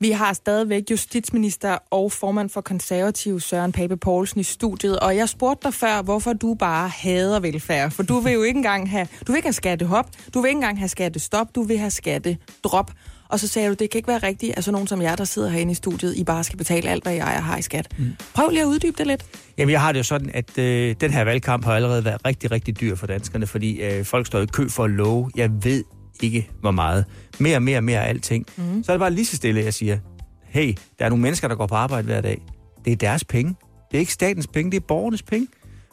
Vi 0.00 0.10
har 0.10 0.32
stadigvæk 0.32 0.82
justitsminister 0.90 1.78
og 1.90 2.12
formand 2.12 2.50
for 2.50 2.60
konservativ 2.60 3.40
Søren 3.40 3.72
Pape 3.72 3.96
Poulsen 3.96 4.40
i 4.40 4.42
studiet, 4.42 4.98
og 4.98 5.16
jeg 5.16 5.28
spurgte 5.28 5.66
dig 5.66 5.74
før, 5.74 6.02
hvorfor 6.02 6.32
du 6.32 6.54
bare 6.54 6.88
hader 6.88 7.40
velfærd. 7.40 7.90
For 7.90 8.02
du 8.02 8.18
vil 8.18 8.32
jo 8.32 8.42
ikke 8.42 8.56
engang 8.56 8.90
have, 8.90 9.06
du 9.26 9.32
vil 9.32 9.36
ikke 9.36 9.46
have 9.46 9.52
skattehop, 9.52 10.06
du 10.34 10.40
vil 10.40 10.48
ikke 10.48 10.56
engang 10.56 10.78
have 10.78 10.88
skattestop, 10.88 11.54
du 11.54 11.62
vil 11.62 11.78
have 11.78 11.90
skattedrop. 11.90 12.90
Og 13.28 13.40
så 13.40 13.48
sagde 13.48 13.68
du, 13.68 13.74
det 13.74 13.90
kan 13.90 13.98
ikke 13.98 14.08
være 14.08 14.18
rigtigt, 14.18 14.54
at 14.56 14.64
sådan 14.64 14.72
nogen 14.72 14.88
som 14.88 15.02
jer, 15.02 15.16
der 15.16 15.24
sidder 15.24 15.48
herinde 15.48 15.72
i 15.72 15.74
studiet, 15.74 16.16
I 16.16 16.24
bare 16.24 16.44
skal 16.44 16.58
betale 16.58 16.90
alt, 16.90 17.02
hvad 17.02 17.12
jeg 17.12 17.24
har 17.26 17.56
i 17.56 17.62
skat. 17.62 17.88
Mm. 17.98 18.12
Prøv 18.34 18.50
lige 18.50 18.62
at 18.62 18.66
uddybe 18.66 18.98
det 18.98 19.06
lidt. 19.06 19.24
Jamen, 19.58 19.72
jeg 19.72 19.80
har 19.80 19.92
det 19.92 19.98
jo 19.98 20.04
sådan, 20.04 20.30
at 20.34 20.58
øh, 20.58 20.94
den 21.00 21.10
her 21.10 21.24
valgkamp 21.24 21.64
har 21.64 21.72
allerede 21.72 22.04
været 22.04 22.26
rigtig, 22.26 22.50
rigtig 22.50 22.80
dyr 22.80 22.96
for 22.96 23.06
danskerne, 23.06 23.46
fordi 23.46 23.82
øh, 23.82 24.04
folk 24.04 24.26
står 24.26 24.40
i 24.40 24.46
kø 24.46 24.68
for 24.68 24.84
at 24.84 24.90
love. 24.90 25.30
Jeg 25.36 25.50
ved 25.62 25.84
ikke, 26.22 26.50
hvor 26.60 26.70
meget. 26.70 27.04
Mere, 27.38 27.60
mere, 27.60 27.82
mere 27.82 28.04
af 28.04 28.08
alting. 28.08 28.46
Mm. 28.56 28.84
Så 28.84 28.92
er 28.92 28.96
det 28.96 29.00
bare 29.00 29.10
lige 29.10 29.26
så 29.26 29.36
stille, 29.36 29.64
jeg 29.64 29.74
siger, 29.74 29.98
hey, 30.44 30.74
der 30.98 31.04
er 31.04 31.08
nogle 31.08 31.22
mennesker, 31.22 31.48
der 31.48 31.54
går 31.54 31.66
på 31.66 31.74
arbejde 31.74 32.06
hver 32.06 32.20
dag. 32.20 32.42
Det 32.84 32.92
er 32.92 32.96
deres 32.96 33.24
penge. 33.24 33.54
Det 33.90 33.96
er 33.96 34.00
ikke 34.00 34.12
statens 34.12 34.46
penge, 34.46 34.70
det 34.70 34.76
er 34.76 34.86
borgernes 34.88 35.22
penge. 35.22 35.48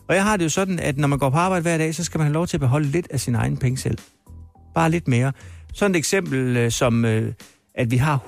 Og 0.10 0.16
jeg 0.16 0.24
har 0.24 0.38
det 0.38 0.44
jo 0.44 0.50
sådan, 0.50 0.80
at 0.80 0.98
når 0.98 1.08
man 1.08 1.20
går 1.20 1.30
på 1.30 1.38
arbejde 1.38 1.62
hver 1.62 1.78
dag, 1.78 1.96
så 1.96 2.04
skal 2.04 2.18
man 2.18 2.26
have 2.26 2.34
lov 2.34 2.48
til 2.48 2.58
at 2.58 2.62
beholde 2.62 2.88
lidt 2.88 3.08
af 3.10 3.20
sin 3.20 3.36
egen 3.36 3.58
penge 3.58 3.78
selv. 3.78 3.98
Bare 4.76 4.92
lidt 4.92 5.08
mere. 5.08 5.32
Sådan 5.74 5.96
et 5.96 5.98
eksempel 5.98 6.58
øh, 6.58 6.72
som, 6.72 7.06
øh, 7.06 7.34
at 7.76 7.92
vi 7.92 7.98
har 7.98 8.20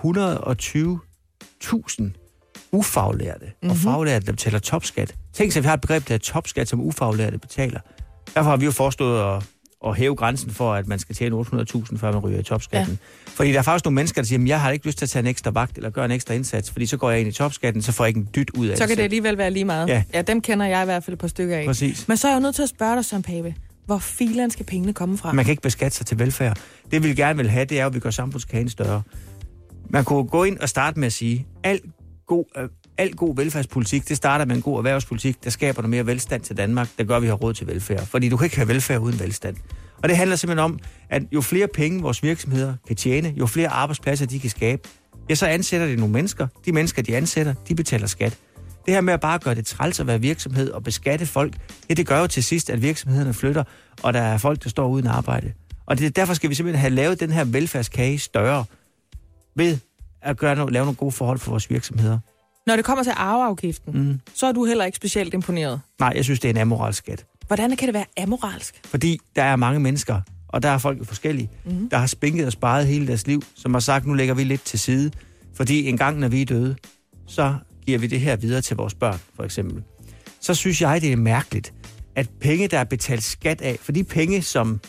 120.000 1.64 2.12
ufaglærte 2.72 3.46
mm-hmm. 3.46 3.70
og 3.70 3.78
faglærte, 3.78 4.26
der 4.26 4.32
betaler 4.32 4.60
topskat. 4.60 5.16
Tænk 5.34 5.52
sig, 5.52 5.60
at 5.60 5.64
vi 5.64 5.68
har 5.68 5.74
et 5.74 5.82
begreb, 5.82 6.08
der 6.08 6.14
er 6.14 6.20
topskat, 6.20 6.68
som 6.68 6.82
ufaglærte 6.82 7.38
betaler. 7.38 7.80
Derfor 8.36 8.50
har 8.50 8.58
vi 8.58 8.66
jo 8.66 8.72
forestået 8.72 9.36
at, 9.36 9.44
at 9.86 9.98
hæve 9.98 10.16
grænsen 10.16 10.52
for, 10.52 10.74
at 10.74 10.88
man 10.88 11.00
skal 11.00 11.16
tjene 11.16 11.36
800.000, 11.36 11.98
før 11.98 12.12
man 12.12 12.20
ryger 12.20 12.40
i 12.40 12.44
topskatten. 12.44 13.00
Ja. 13.28 13.32
Fordi 13.32 13.52
der 13.52 13.58
er 13.58 13.62
faktisk 13.62 13.86
nogle 13.86 13.96
mennesker, 13.96 14.22
der 14.22 14.28
siger, 14.28 14.42
at 14.42 14.48
jeg 14.48 14.62
har 14.62 14.72
ikke 14.72 14.86
lyst 14.86 14.98
til 14.98 15.06
at 15.06 15.10
tage 15.10 15.22
en 15.24 15.28
ekstra 15.28 15.52
vagt 15.52 15.78
eller 15.78 15.90
gøre 15.90 16.06
en 16.06 16.12
ekstra 16.12 16.34
indsats, 16.34 16.72
fordi 16.72 16.86
så 16.86 16.98
går 16.98 17.12
jeg 17.12 17.20
ind 17.20 17.30
i 17.30 17.32
topskatten, 17.32 17.82
så 17.82 17.92
får 17.92 18.04
jeg 18.04 18.08
ikke 18.10 18.20
en 18.20 18.30
dyt 18.36 18.50
ud 18.50 18.68
af 18.68 18.78
Så 18.78 18.88
kan 18.88 18.98
det 18.98 19.04
alligevel 19.04 19.38
være 19.38 19.52
lige 19.52 19.66
meget. 19.66 19.90
Ja. 19.90 20.04
ja, 20.14 20.22
dem 20.22 20.42
kender 20.42 20.66
jeg 20.66 20.82
i 20.82 20.86
hvert 20.86 21.04
fald 21.04 21.14
et 21.14 21.20
par 21.20 21.28
stykker 21.28 21.58
af. 21.58 21.66
Præcis. 21.66 22.08
Men 22.08 22.18
så 22.18 22.28
er 22.28 22.32
jeg 22.32 22.36
jo 22.38 22.42
nødt 22.42 22.56
til 22.56 22.64
at 22.64 22.70
spørge 22.70 22.96
dig, 22.96 23.06
Søren 23.06 23.24
Pape, 23.24 23.56
hvor 23.86 23.98
filen 23.98 24.52
skal 24.52 24.66
pengene 24.66 24.94
komme 24.94 25.18
fra? 25.18 25.34
Man 25.34 25.46
kan 25.46 25.52
ikke 25.52 25.62
beskatte 25.62 25.98
sig 25.98 26.06
til 26.06 26.20
velfærd. 26.20 26.60
Det 26.92 27.04
vi 27.04 27.14
gerne 27.14 27.38
vil 27.38 27.50
have, 27.50 27.66
det 27.66 27.80
er, 27.80 27.86
at 27.86 27.94
vi 27.94 28.00
gør 28.00 28.10
samfundskagen 28.10 28.70
større. 28.70 29.02
Man 29.90 30.04
kunne 30.04 30.28
gå 30.28 30.44
ind 30.44 30.60
og 30.60 30.70
starte 30.70 31.00
med 31.00 31.06
at 31.08 31.14
sige, 31.14 31.48
al 31.64 31.80
god, 32.28 32.46
øh, 32.58 32.70
al 32.98 33.16
god 33.16 33.36
velfærdspolitik, 33.36 34.10
det 34.10 34.18
starter 34.18 34.46
med 34.46 34.56
en 34.56 34.62
god 34.62 34.78
erhvervspolitik, 34.78 35.44
der 35.44 35.50
skaber 35.50 35.82
noget 35.82 35.90
mere 35.90 36.06
velstand 36.06 36.42
til 36.42 36.58
Danmark, 36.58 36.90
der 36.98 37.04
gør, 37.04 37.16
at 37.16 37.22
vi 37.22 37.28
har 37.28 37.34
råd 37.34 37.54
til 37.54 37.68
velfærd. 37.68 38.06
Fordi 38.06 38.30
du 38.30 38.38
kan 38.38 38.46
ikke 38.46 38.56
have 38.56 38.68
velfærd 38.68 39.00
uden 39.00 39.20
velstand. 39.20 39.56
Og 40.04 40.10
det 40.10 40.18
handler 40.18 40.36
simpelthen 40.36 40.64
om, 40.64 40.80
at 41.10 41.24
jo 41.32 41.42
flere 41.42 41.68
penge 41.68 42.02
vores 42.02 42.24
virksomheder 42.24 42.74
kan 42.88 42.96
tjene, 42.96 43.34
jo 43.38 43.46
flere 43.46 43.70
arbejdspladser 43.70 44.26
de 44.26 44.40
kan 44.40 44.50
skabe, 44.50 44.90
ja, 45.30 45.36
så 45.36 45.46
ansætter 45.46 45.88
de 45.88 45.96
nogle 45.96 46.14
mennesker. 46.14 46.48
De 46.66 46.72
mennesker, 46.72 47.02
de 47.02 47.18
ansætter, 47.18 47.54
de 47.68 47.76
betaler 47.76 48.08
skat. 48.08 48.38
Det 48.86 48.94
her 48.94 49.02
med 49.02 49.14
at 49.14 49.20
bare 49.20 49.40
gøre 49.40 49.56
det 49.56 49.66
træls 49.66 50.00
at 50.00 50.08
være 50.08 50.22
virksomhed 50.22 50.72
og 50.72 50.84
beskatte 50.84 51.26
folk, 51.26 51.56
ja, 51.90 51.94
det 51.94 52.08
gør 52.08 52.20
jo 52.20 52.28
til 52.28 52.44
sidst, 52.44 52.70
at 52.70 52.82
virksomhederne 52.82 53.34
flytter, 53.34 53.64
og 54.04 54.14
der 54.14 54.22
er 54.22 54.38
folk, 54.38 54.64
der 54.64 54.70
står 54.70 54.88
uden 54.88 55.08
arbejde. 55.08 55.54
Og 55.86 56.00
det, 56.00 56.06
er 56.06 56.10
derfor 56.10 56.34
skal 56.34 56.50
vi 56.50 56.56
simpelthen 56.56 56.82
have 56.82 56.94
lavet 56.94 57.20
den 57.20 57.32
her 57.32 57.44
velfærdskage 57.44 58.20
større 58.20 58.66
ved 59.56 59.78
at 60.22 60.38
gøre 60.38 60.54
no- 60.54 60.70
lave 60.70 60.86
nogle 60.86 60.96
gode 60.96 61.12
forhold 61.12 61.40
for 61.40 61.52
vores 61.52 61.70
virksomheder. 61.70 62.20
Når 62.68 62.76
det 62.76 62.86
kommer 62.86 63.04
til 63.04 63.14
arveafgiften, 63.16 63.94
mm. 63.94 64.20
så 64.34 64.48
er 64.48 64.52
du 64.52 64.66
heller 64.66 64.86
ikke 64.86 64.96
specielt 64.96 65.34
imponeret. 65.34 65.82
Nej, 66.00 66.14
jeg 66.16 66.24
synes, 66.24 66.40
det 66.40 66.48
er 66.48 66.54
en 66.54 66.58
amoralsk 66.58 66.98
skat. 66.98 67.26
Hvordan 67.48 67.76
kan 67.76 67.88
det 67.88 67.94
være 67.94 68.06
amoralsk? 68.18 68.82
Fordi 68.86 69.20
der 69.36 69.44
er 69.44 69.56
mange 69.56 69.80
mennesker, 69.80 70.22
og 70.48 70.64
der 70.64 70.70
er 70.70 70.78
folk 70.78 71.06
forskellige, 71.06 71.50
mm. 71.66 71.90
der 71.90 71.98
har 71.98 72.08
spinket 72.08 72.46
og 72.46 72.52
sparet 72.52 72.88
hele 72.88 73.08
deres 73.08 73.28
liv, 73.28 73.42
som 73.56 73.74
har 73.74 73.80
sagt, 73.80 74.06
nu 74.06 74.14
lægger 74.14 74.34
vi 74.34 74.44
lidt 74.44 74.64
til 74.64 74.80
side. 74.80 75.12
Fordi 75.56 75.90
en 75.90 75.98
gang, 75.98 76.20
når 76.20 76.28
vi 76.28 76.42
er 76.42 76.46
døde, 76.46 76.76
så 77.28 77.56
giver 77.86 78.00
vi 78.00 78.08
det 78.08 78.20
her 78.20 78.36
videre 78.36 78.62
til 78.62 78.78
vores 78.78 78.94
børn, 78.94 79.20
for 79.36 79.44
eksempel. 79.44 79.84
Så 80.42 80.54
synes 80.54 80.82
jeg, 80.82 81.02
det 81.02 81.12
er 81.12 81.18
mærkeligt, 81.18 81.74
at 82.16 82.30
penge, 82.42 82.68
der 82.68 82.80
er 82.80 82.84
betalt 82.84 83.24
skat 83.24 83.62
af, 83.62 83.78
for 83.82 83.92
de 83.92 84.04
penge, 84.04 84.42
som 84.42 84.80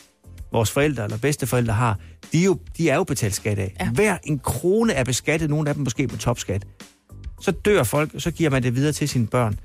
vores 0.53 0.71
forældre 0.71 1.05
eller 1.05 1.19
bedsteforældre 1.19 1.75
har, 1.75 1.99
de 2.33 2.41
er 2.41 2.45
jo, 2.45 2.59
de 2.79 2.91
er 2.91 2.97
jo 2.97 3.05
betalt 3.05 3.35
skat 3.35 3.59
af. 3.59 3.77
Ja. 3.81 3.91
Hver 3.91 4.19
en 4.25 4.39
krone 4.39 4.93
er 4.93 5.05
beskattet, 5.05 5.51
nogle 5.51 5.69
af 5.69 5.75
dem 5.75 5.85
måske 5.85 6.07
med 6.07 6.19
topskat. 6.19 6.67
Så 7.41 7.51
dør 7.51 7.83
folk, 7.83 8.15
og 8.15 8.21
så 8.21 8.31
giver 8.31 8.51
man 8.51 8.63
det 8.63 8.75
videre 8.75 8.93
til 8.93 9.09
sine 9.09 9.27
børn 9.27 9.59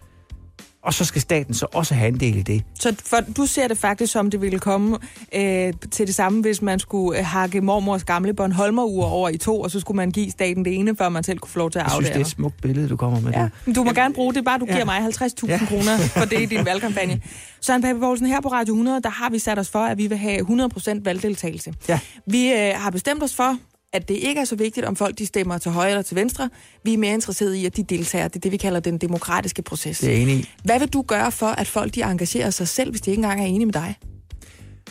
og 0.84 0.94
så 0.94 1.06
skal 1.06 1.22
staten 1.22 1.54
så 1.54 1.66
også 1.74 1.96
have 1.96 2.08
en 2.08 2.20
del 2.20 2.38
i 2.38 2.42
det. 2.42 2.64
Så 2.80 2.96
for, 3.06 3.18
du 3.38 3.46
ser 3.46 3.68
det 3.68 3.78
faktisk 3.78 4.14
som, 4.14 4.32
det 4.32 4.42
ville 4.42 4.60
komme 4.60 4.98
øh, 5.36 5.74
til 5.92 6.08
det 6.08 6.16
samme, 6.16 6.42
hvis 6.42 6.62
man 6.62 6.80
skulle 6.80 7.20
øh, 7.20 7.26
hakke 7.26 7.62
mormors 7.62 8.04
gamle 8.04 8.34
Bornholmer-ur 8.34 9.06
over 9.06 9.30
i 9.30 9.38
to, 9.38 9.62
og 9.62 9.72
så 9.72 9.80
skulle 9.80 9.96
man 9.96 10.12
give 10.12 10.32
staten 10.32 10.66
det 10.66 10.76
ene, 10.76 10.96
før 10.96 11.10
man 11.10 11.24
selv 11.24 11.40
kunne 11.40 11.52
få 11.52 11.60
lov 11.60 11.72
til 11.72 11.80
at 11.80 11.86
afdære. 11.86 11.98
Jeg 11.98 12.06
synes, 12.06 12.10
det 12.10 12.22
er 12.22 12.26
et 12.26 12.32
smukt 12.32 12.62
billede, 12.62 12.90
du 12.90 12.98
kommer 12.98 13.20
med. 13.20 13.32
Ja. 13.32 13.50
Det. 13.66 13.76
Du 13.76 13.84
må 13.84 13.94
gerne 13.94 14.14
bruge 14.14 14.34
det, 14.34 14.46
bare 14.46 14.60
du 14.60 14.66
ja. 14.68 14.74
giver 14.74 14.86
mig 14.86 14.98
50.000 14.98 15.48
ja. 15.48 15.66
kroner 15.68 15.98
for 15.98 16.26
det 16.26 16.42
i 16.42 16.46
din 16.46 16.66
valgkampagne. 16.72 17.22
Søren 17.62 17.82
Pape 17.82 18.00
Poulsen, 18.00 18.28
her 18.28 18.42
på 18.42 18.48
Radio 18.48 18.74
100, 18.74 19.02
der 19.02 19.10
har 19.10 19.30
vi 19.30 19.40
sat 19.40 19.60
os 19.60 19.70
for, 19.70 19.80
at 19.80 19.98
vi 19.98 20.08
vil 20.08 20.18
have 20.18 20.40
100% 20.42 21.00
valgdeltagelse. 21.04 21.74
Ja. 21.88 22.00
Vi 22.28 22.52
øh, 22.52 22.74
har 22.76 22.90
bestemt 22.90 23.24
os 23.24 23.36
for, 23.36 23.58
at 23.94 24.10
det 24.10 24.16
ikke 24.16 24.42
er 24.42 24.46
så 24.46 24.56
vigtigt, 24.56 24.86
om 24.86 24.96
folk 24.96 25.18
de 25.18 25.26
stemmer 25.26 25.58
til 25.58 25.72
højre 25.72 25.90
eller 25.90 26.02
til 26.02 26.16
venstre. 26.16 26.50
Vi 26.84 26.94
er 26.94 26.98
mere 26.98 27.14
interesserede 27.14 27.60
i, 27.60 27.66
at 27.66 27.78
de 27.78 27.84
deltager. 27.84 28.28
Det 28.28 28.36
er 28.36 28.40
det, 28.40 28.52
vi 28.52 28.58
kalder 28.58 28.80
den 28.80 28.98
demokratiske 28.98 29.62
proces. 29.62 30.00
Det 30.00 30.14
er 30.14 30.18
enig 30.18 30.54
Hvad 30.64 30.80
vil 30.80 30.88
du 30.88 31.02
gøre 31.02 31.32
for, 31.32 31.48
at 31.48 31.68
folk 31.68 31.96
de 31.96 32.04
engagerer 32.04 32.50
sig 32.50 32.68
selv, 32.68 32.90
hvis 32.90 33.02
de 33.02 33.12
ikke 33.12 33.20
engang 33.20 33.42
er 33.42 33.46
enige 33.46 33.66
med 33.66 33.74
dig? 33.74 33.96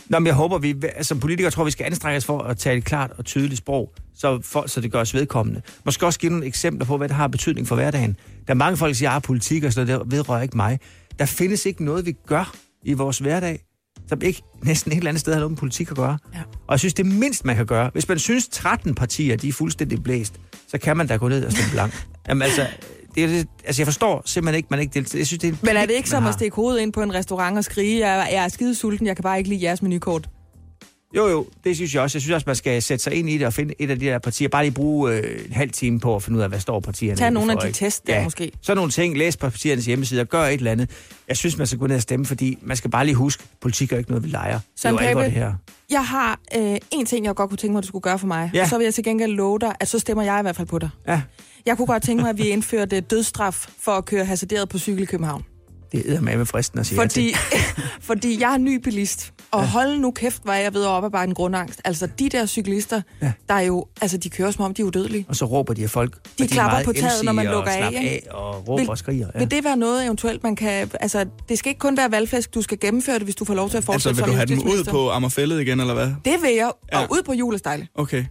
Nå, 0.07 0.19
men 0.19 0.27
jeg 0.27 0.35
håber, 0.35 0.59
vi 0.59 0.75
som 1.03 1.21
politikere 1.21 1.51
tror, 1.51 1.65
vi 1.65 1.71
skal 1.71 1.85
anstrenge 1.85 2.17
os 2.17 2.25
for 2.25 2.39
at 2.39 2.59
tale 2.59 2.79
et 2.79 2.85
klart 2.85 3.11
og 3.19 3.25
tydeligt 3.25 3.59
sprog, 3.59 3.93
så, 4.15 4.41
for, 4.45 4.65
så 4.67 4.81
det 4.81 4.93
gør 4.93 5.01
os 5.01 5.15
vedkommende. 5.15 5.63
Måske 5.85 6.07
også 6.07 6.19
give 6.19 6.31
nogle 6.31 6.47
eksempler 6.47 6.87
på, 6.87 6.97
hvad 6.97 7.09
det 7.09 7.17
har 7.17 7.29
betydning 7.29 7.69
for 7.69 7.75
hverdagen. 7.75 8.17
Der 8.47 8.53
er 8.53 8.55
mange 8.55 8.77
folk, 8.77 8.89
der 8.89 8.95
siger, 8.95 9.11
at 9.11 9.23
politik 9.23 9.65
og 9.65 9.73
sådan 9.73 9.87
noget, 9.87 10.05
det 10.05 10.17
vedrører 10.17 10.43
ikke 10.43 10.57
mig. 10.57 10.79
Der 11.19 11.27
findes 11.27 11.67
ikke 11.67 11.85
noget, 11.85 12.07
vi 12.07 12.13
gør 12.27 12.55
i 12.85 12.93
vores 12.93 13.19
hverdag, 13.19 13.61
som 14.13 14.23
ikke 14.23 14.43
næsten 14.65 14.93
et 14.93 14.97
eller 14.97 15.11
andet 15.11 15.21
sted 15.21 15.33
har 15.33 15.41
noget 15.41 15.51
med 15.51 15.59
politik 15.59 15.91
at 15.91 15.97
gøre. 15.97 16.19
Ja. 16.35 16.39
Og 16.67 16.73
jeg 16.73 16.79
synes, 16.79 16.95
det 16.95 17.07
mindst, 17.07 17.45
man 17.45 17.57
kan 17.57 17.67
gøre, 17.67 17.91
hvis 17.93 18.09
man 18.09 18.19
synes, 18.19 18.49
13 18.49 18.95
partier 18.95 19.37
de 19.37 19.49
er 19.49 19.53
fuldstændig 19.53 20.03
blæst, 20.03 20.41
så 20.69 20.79
kan 20.79 20.97
man 20.97 21.07
da 21.07 21.17
gå 21.17 21.29
ned 21.29 21.45
og 21.45 21.53
stemme 21.53 21.71
blank. 21.73 22.07
Jamen 22.29 22.43
altså, 22.43 22.67
det, 23.15 23.29
det, 23.29 23.49
altså 23.65 23.83
jeg 23.83 23.87
forstår 23.87 24.23
simpelthen 24.25 24.57
ikke, 24.57 24.69
man 24.71 24.81
ikke 24.81 24.95
deltager. 24.95 25.21
Jeg 25.21 25.27
synes, 25.27 25.41
det 25.41 25.49
er 25.49 25.57
Men 25.63 25.77
er 25.77 25.87
det 25.87 25.95
ikke 25.95 26.09
som 26.09 26.27
at 26.27 26.35
stikke 26.35 26.57
hovedet 26.57 26.81
ind 26.81 26.93
på 26.93 27.03
en 27.03 27.15
restaurant 27.15 27.59
og 27.59 27.65
skrige, 27.65 28.09
jeg, 28.09 28.29
jeg 28.33 28.45
er 28.45 28.49
skide 28.49 28.75
sulten, 28.75 29.07
jeg 29.07 29.17
kan 29.17 29.23
bare 29.23 29.39
ikke 29.39 29.51
lide 29.51 29.65
jeres 29.65 29.83
menukort? 29.83 30.29
Jo, 31.17 31.29
jo, 31.29 31.47
det 31.65 31.77
synes 31.77 31.95
jeg 31.95 32.03
også. 32.03 32.17
Jeg 32.17 32.23
synes 32.23 32.35
også, 32.35 32.45
man 32.47 32.57
skal 32.57 32.83
sætte 32.83 33.05
sig 33.05 33.15
ind 33.15 33.31
i 33.31 33.39
det 33.39 33.47
og 33.47 33.53
finde 33.53 33.75
et 33.79 33.91
af 33.91 33.99
de 33.99 34.07
der 34.07 34.19
partier. 34.19 34.49
Bare 34.49 34.65
lige 34.65 34.75
bruge 34.75 35.13
øh, 35.13 35.45
en 35.47 35.53
halv 35.53 35.71
time 35.71 36.01
på 36.01 36.17
at 36.17 36.23
finde 36.23 36.39
ud 36.39 36.43
af, 36.43 36.49
hvad 36.49 36.61
står 36.61 36.81
partierne 36.81 37.17
Tag 37.17 37.31
nogle 37.31 37.53
af 37.53 37.59
de 37.59 37.73
test 37.73 38.07
der 38.07 38.17
ja, 38.17 38.25
måske. 38.25 38.53
Så 38.61 38.75
nogle 38.75 38.91
ting, 38.91 39.19
læs 39.19 39.37
på 39.37 39.51
partiernes 39.51 39.87
hjemmesider, 39.87 40.25
gør 40.25 40.43
et 40.43 40.53
eller 40.53 40.71
andet. 40.71 40.91
Jeg 41.29 41.37
synes, 41.37 41.59
man 41.59 41.67
skal 41.67 41.79
gå 41.79 41.87
ned 41.87 41.97
og 41.97 42.03
stemme, 42.03 42.27
fordi 42.27 42.59
man 42.63 42.77
skal 42.77 42.91
bare 42.91 43.05
lige 43.07 43.15
huske, 43.15 43.45
politik 43.61 43.93
er 43.93 43.99
ikke 43.99 44.11
noget, 44.11 44.25
vi 44.25 44.29
leger. 44.29 44.61
Så 44.77 44.93
det 44.93 45.07
er 45.07 45.11
jo 45.11 45.21
det 45.21 45.33
her. 45.33 45.53
Jeg 45.91 46.07
har 46.07 46.41
øh, 46.57 46.77
en 46.91 47.07
ting, 47.07 47.27
jeg 47.27 47.35
godt 47.35 47.49
kunne 47.49 47.59
tænke 47.59 47.73
mig, 47.73 47.79
at 47.79 47.85
du 47.85 47.89
skulle 47.89 48.03
gøre 48.03 48.19
for 48.19 48.27
mig. 48.27 48.51
Ja. 48.55 48.63
Og 48.63 48.69
så 48.69 48.79
vil 48.79 48.85
jeg 48.85 48.95
til 48.95 49.05
gengæld 49.05 49.33
love 49.33 49.59
dig, 49.59 49.75
at 49.81 49.89
så 49.89 49.99
stemmer 49.99 50.23
jeg 50.23 50.39
i 50.39 50.43
hvert 50.43 50.57
fald 50.57 50.69
på 50.69 50.79
dig. 50.79 50.91
Ja. 51.09 51.23
Jeg 51.67 51.77
kunne 51.77 51.87
godt 51.87 52.03
tænke 52.03 52.23
mig, 52.23 52.31
at 52.31 52.39
vi 52.39 52.49
indførte 52.49 53.01
dødsstraf 53.01 53.67
for 53.79 53.93
at 53.93 54.05
køre 54.05 54.25
hasarderet 54.25 54.69
på 54.69 54.79
cykel 54.79 55.03
i 55.03 55.07
København. 55.07 55.45
Det 55.93 56.13
er 56.13 56.21
med 56.21 56.47
fristen 56.47 56.79
at 56.79 56.87
sige 56.87 57.01
fordi, 57.01 57.35
fordi 58.11 58.41
jeg 58.41 58.55
er 58.55 58.59
ny 58.59 58.77
bilist, 58.77 59.32
og 59.53 59.61
ja. 59.61 59.67
hold 59.67 59.99
nu 59.99 60.11
kæft, 60.11 60.43
hvor 60.43 60.53
jeg 60.53 60.75
ved 60.75 60.83
at 60.83 60.89
oparbejde 60.89 61.29
en 61.29 61.35
grundangst. 61.35 61.81
Altså, 61.85 62.07
de 62.07 62.29
der 62.29 62.47
cyklister, 62.47 63.03
ja. 63.23 63.33
der 63.49 63.55
er 63.55 63.61
jo, 63.61 63.87
altså, 64.01 64.17
de 64.17 64.31
kører 64.31 64.51
som 64.51 64.65
om, 64.65 64.75
de 64.75 64.83
er 64.83 64.87
udødelige. 64.87 65.27
Og 65.29 65.37
så 65.37 65.45
råber 65.45 65.75
de 65.75 65.83
af 65.83 65.91
folk. 65.91 66.15
De, 66.39 66.43
de 66.43 66.49
klapper 66.49 66.85
på 66.85 66.93
taget, 66.93 67.25
når 67.25 67.33
man 67.33 67.47
lukker 67.47 67.71
af. 67.71 67.83
af 67.83 68.23
og 68.31 68.69
råber 68.69 68.81
vil, 68.83 68.91
og 68.91 68.99
skriger. 68.99 69.29
Ja. 69.35 69.39
Vil 69.39 69.51
det 69.51 69.65
være 69.65 69.77
noget 69.77 70.05
eventuelt, 70.05 70.43
man 70.43 70.57
kan... 70.57 70.91
Altså, 71.01 71.27
det 71.49 71.59
skal 71.59 71.71
ikke 71.71 71.79
kun 71.79 71.97
være 71.97 72.11
valgflæsk, 72.11 72.55
du 72.55 72.63
skal 72.63 72.81
gennemføre 72.81 73.15
det, 73.15 73.23
hvis 73.23 73.35
du 73.35 73.45
får 73.45 73.55
lov 73.55 73.71
til 73.71 73.77
at 73.77 73.85
fortsætte 73.85 74.09
Altså, 74.09 74.25
vil 74.25 74.33
du 74.33 74.37
have 74.37 74.47
dem 74.47 74.59
ud 74.59 74.85
på 74.85 75.11
Ammerfællet 75.11 75.61
igen, 75.61 75.81
eller 75.81 75.95
hvad? 75.95 76.13
Det 76.25 76.43
vil 76.43 76.55
jeg, 76.55 76.67
og 76.67 76.75
ja. 76.93 77.07
ud 77.11 77.23
på 77.23 77.33
julestejle. 77.33 77.89
Okay. 77.95 78.25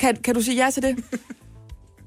Kan, 0.00 0.16
kan 0.24 0.34
du 0.34 0.42
sige 0.42 0.64
ja 0.64 0.70
til 0.70 0.82
det? 0.82 0.96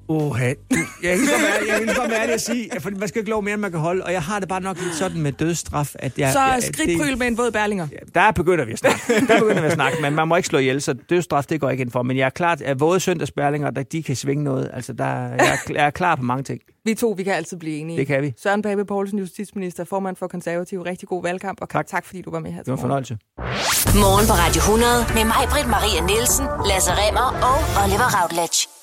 Åh, 0.07 0.39
jeg 0.41 0.55
er 1.03 1.77
helt 1.77 1.97
godt 1.97 2.09
med 2.09 2.17
at 2.17 2.41
sige, 2.41 2.69
for 2.79 2.91
man 2.99 3.07
skal 3.07 3.19
ikke 3.19 3.29
lov 3.29 3.43
mere, 3.43 3.53
end 3.53 3.61
man 3.61 3.71
kan 3.71 3.79
holde, 3.79 4.03
og 4.03 4.13
jeg 4.13 4.21
har 4.21 4.39
det 4.39 4.49
bare 4.49 4.61
nok 4.61 4.77
lidt 4.81 4.95
sådan 4.95 5.21
med 5.21 5.31
dødsstraf, 5.31 5.95
at 5.99 6.19
jeg... 6.19 6.33
Så 6.33 6.71
skridtpryl 6.73 7.17
med 7.17 7.27
en 7.27 7.37
våd 7.37 7.51
bærlinger? 7.51 7.87
Der 8.15 8.31
begynder 8.31 8.65
vi 8.65 8.71
at 8.71 8.79
snakke. 8.79 8.99
Der 9.27 9.39
begynder 9.39 9.61
vi 9.61 9.67
at 9.67 9.73
snakke, 9.73 10.01
men 10.01 10.15
man 10.15 10.27
må 10.27 10.35
ikke 10.35 10.47
slå 10.47 10.59
ihjel, 10.59 10.81
så 10.81 10.93
dødsstraf, 10.93 11.43
det 11.43 11.59
går 11.61 11.67
jeg 11.67 11.73
ikke 11.73 11.81
ind 11.81 11.91
for. 11.91 12.03
Men 12.03 12.17
jeg 12.17 12.25
er 12.25 12.29
klart, 12.29 12.61
at 12.61 12.79
våde 12.79 12.99
søndagsbærlinger, 12.99 13.69
der, 13.69 13.83
de 13.83 14.03
kan 14.03 14.15
svinge 14.15 14.43
noget. 14.43 14.69
Altså, 14.73 14.93
der, 14.93 15.05
jeg, 15.05 15.37
er, 15.39 15.73
jeg 15.73 15.85
er 15.85 15.89
klar 15.89 16.15
på 16.15 16.23
mange 16.23 16.43
ting. 16.43 16.61
Vi 16.85 16.93
to, 16.93 17.13
vi 17.17 17.23
kan 17.23 17.33
altid 17.33 17.57
blive 17.57 17.77
enige. 17.77 17.97
Det 17.97 18.07
kan 18.07 18.21
vi. 18.21 18.33
Søren 18.43 18.61
Pape 18.61 18.85
Poulsen, 18.85 19.19
justitsminister, 19.19 19.83
formand 19.83 20.15
for 20.15 20.27
konservativ. 20.27 20.81
Rigtig 20.81 21.07
god 21.07 21.23
valgkamp, 21.23 21.57
og 21.61 21.69
tak, 21.69 21.87
tak 21.87 22.05
fordi 22.05 22.21
du 22.21 22.31
var 22.31 22.39
med 22.39 22.51
her. 22.51 22.59
Det 22.59 22.67
var 22.67 22.77
en 22.77 22.81
fornøjelse. 22.81 23.17
Morgen 23.37 24.27
på 24.27 24.33
Radio 24.33 24.59
100 24.59 25.05
med 25.13 25.25
mig, 25.25 25.43
Britt 25.51 25.67
Maria 25.67 26.01
Nielsen, 26.05 26.45
Lasse 26.69 26.91
Remmer 26.91 27.27
og 27.49 27.83
Oliver 27.83 28.09
Routledge. 28.21 28.80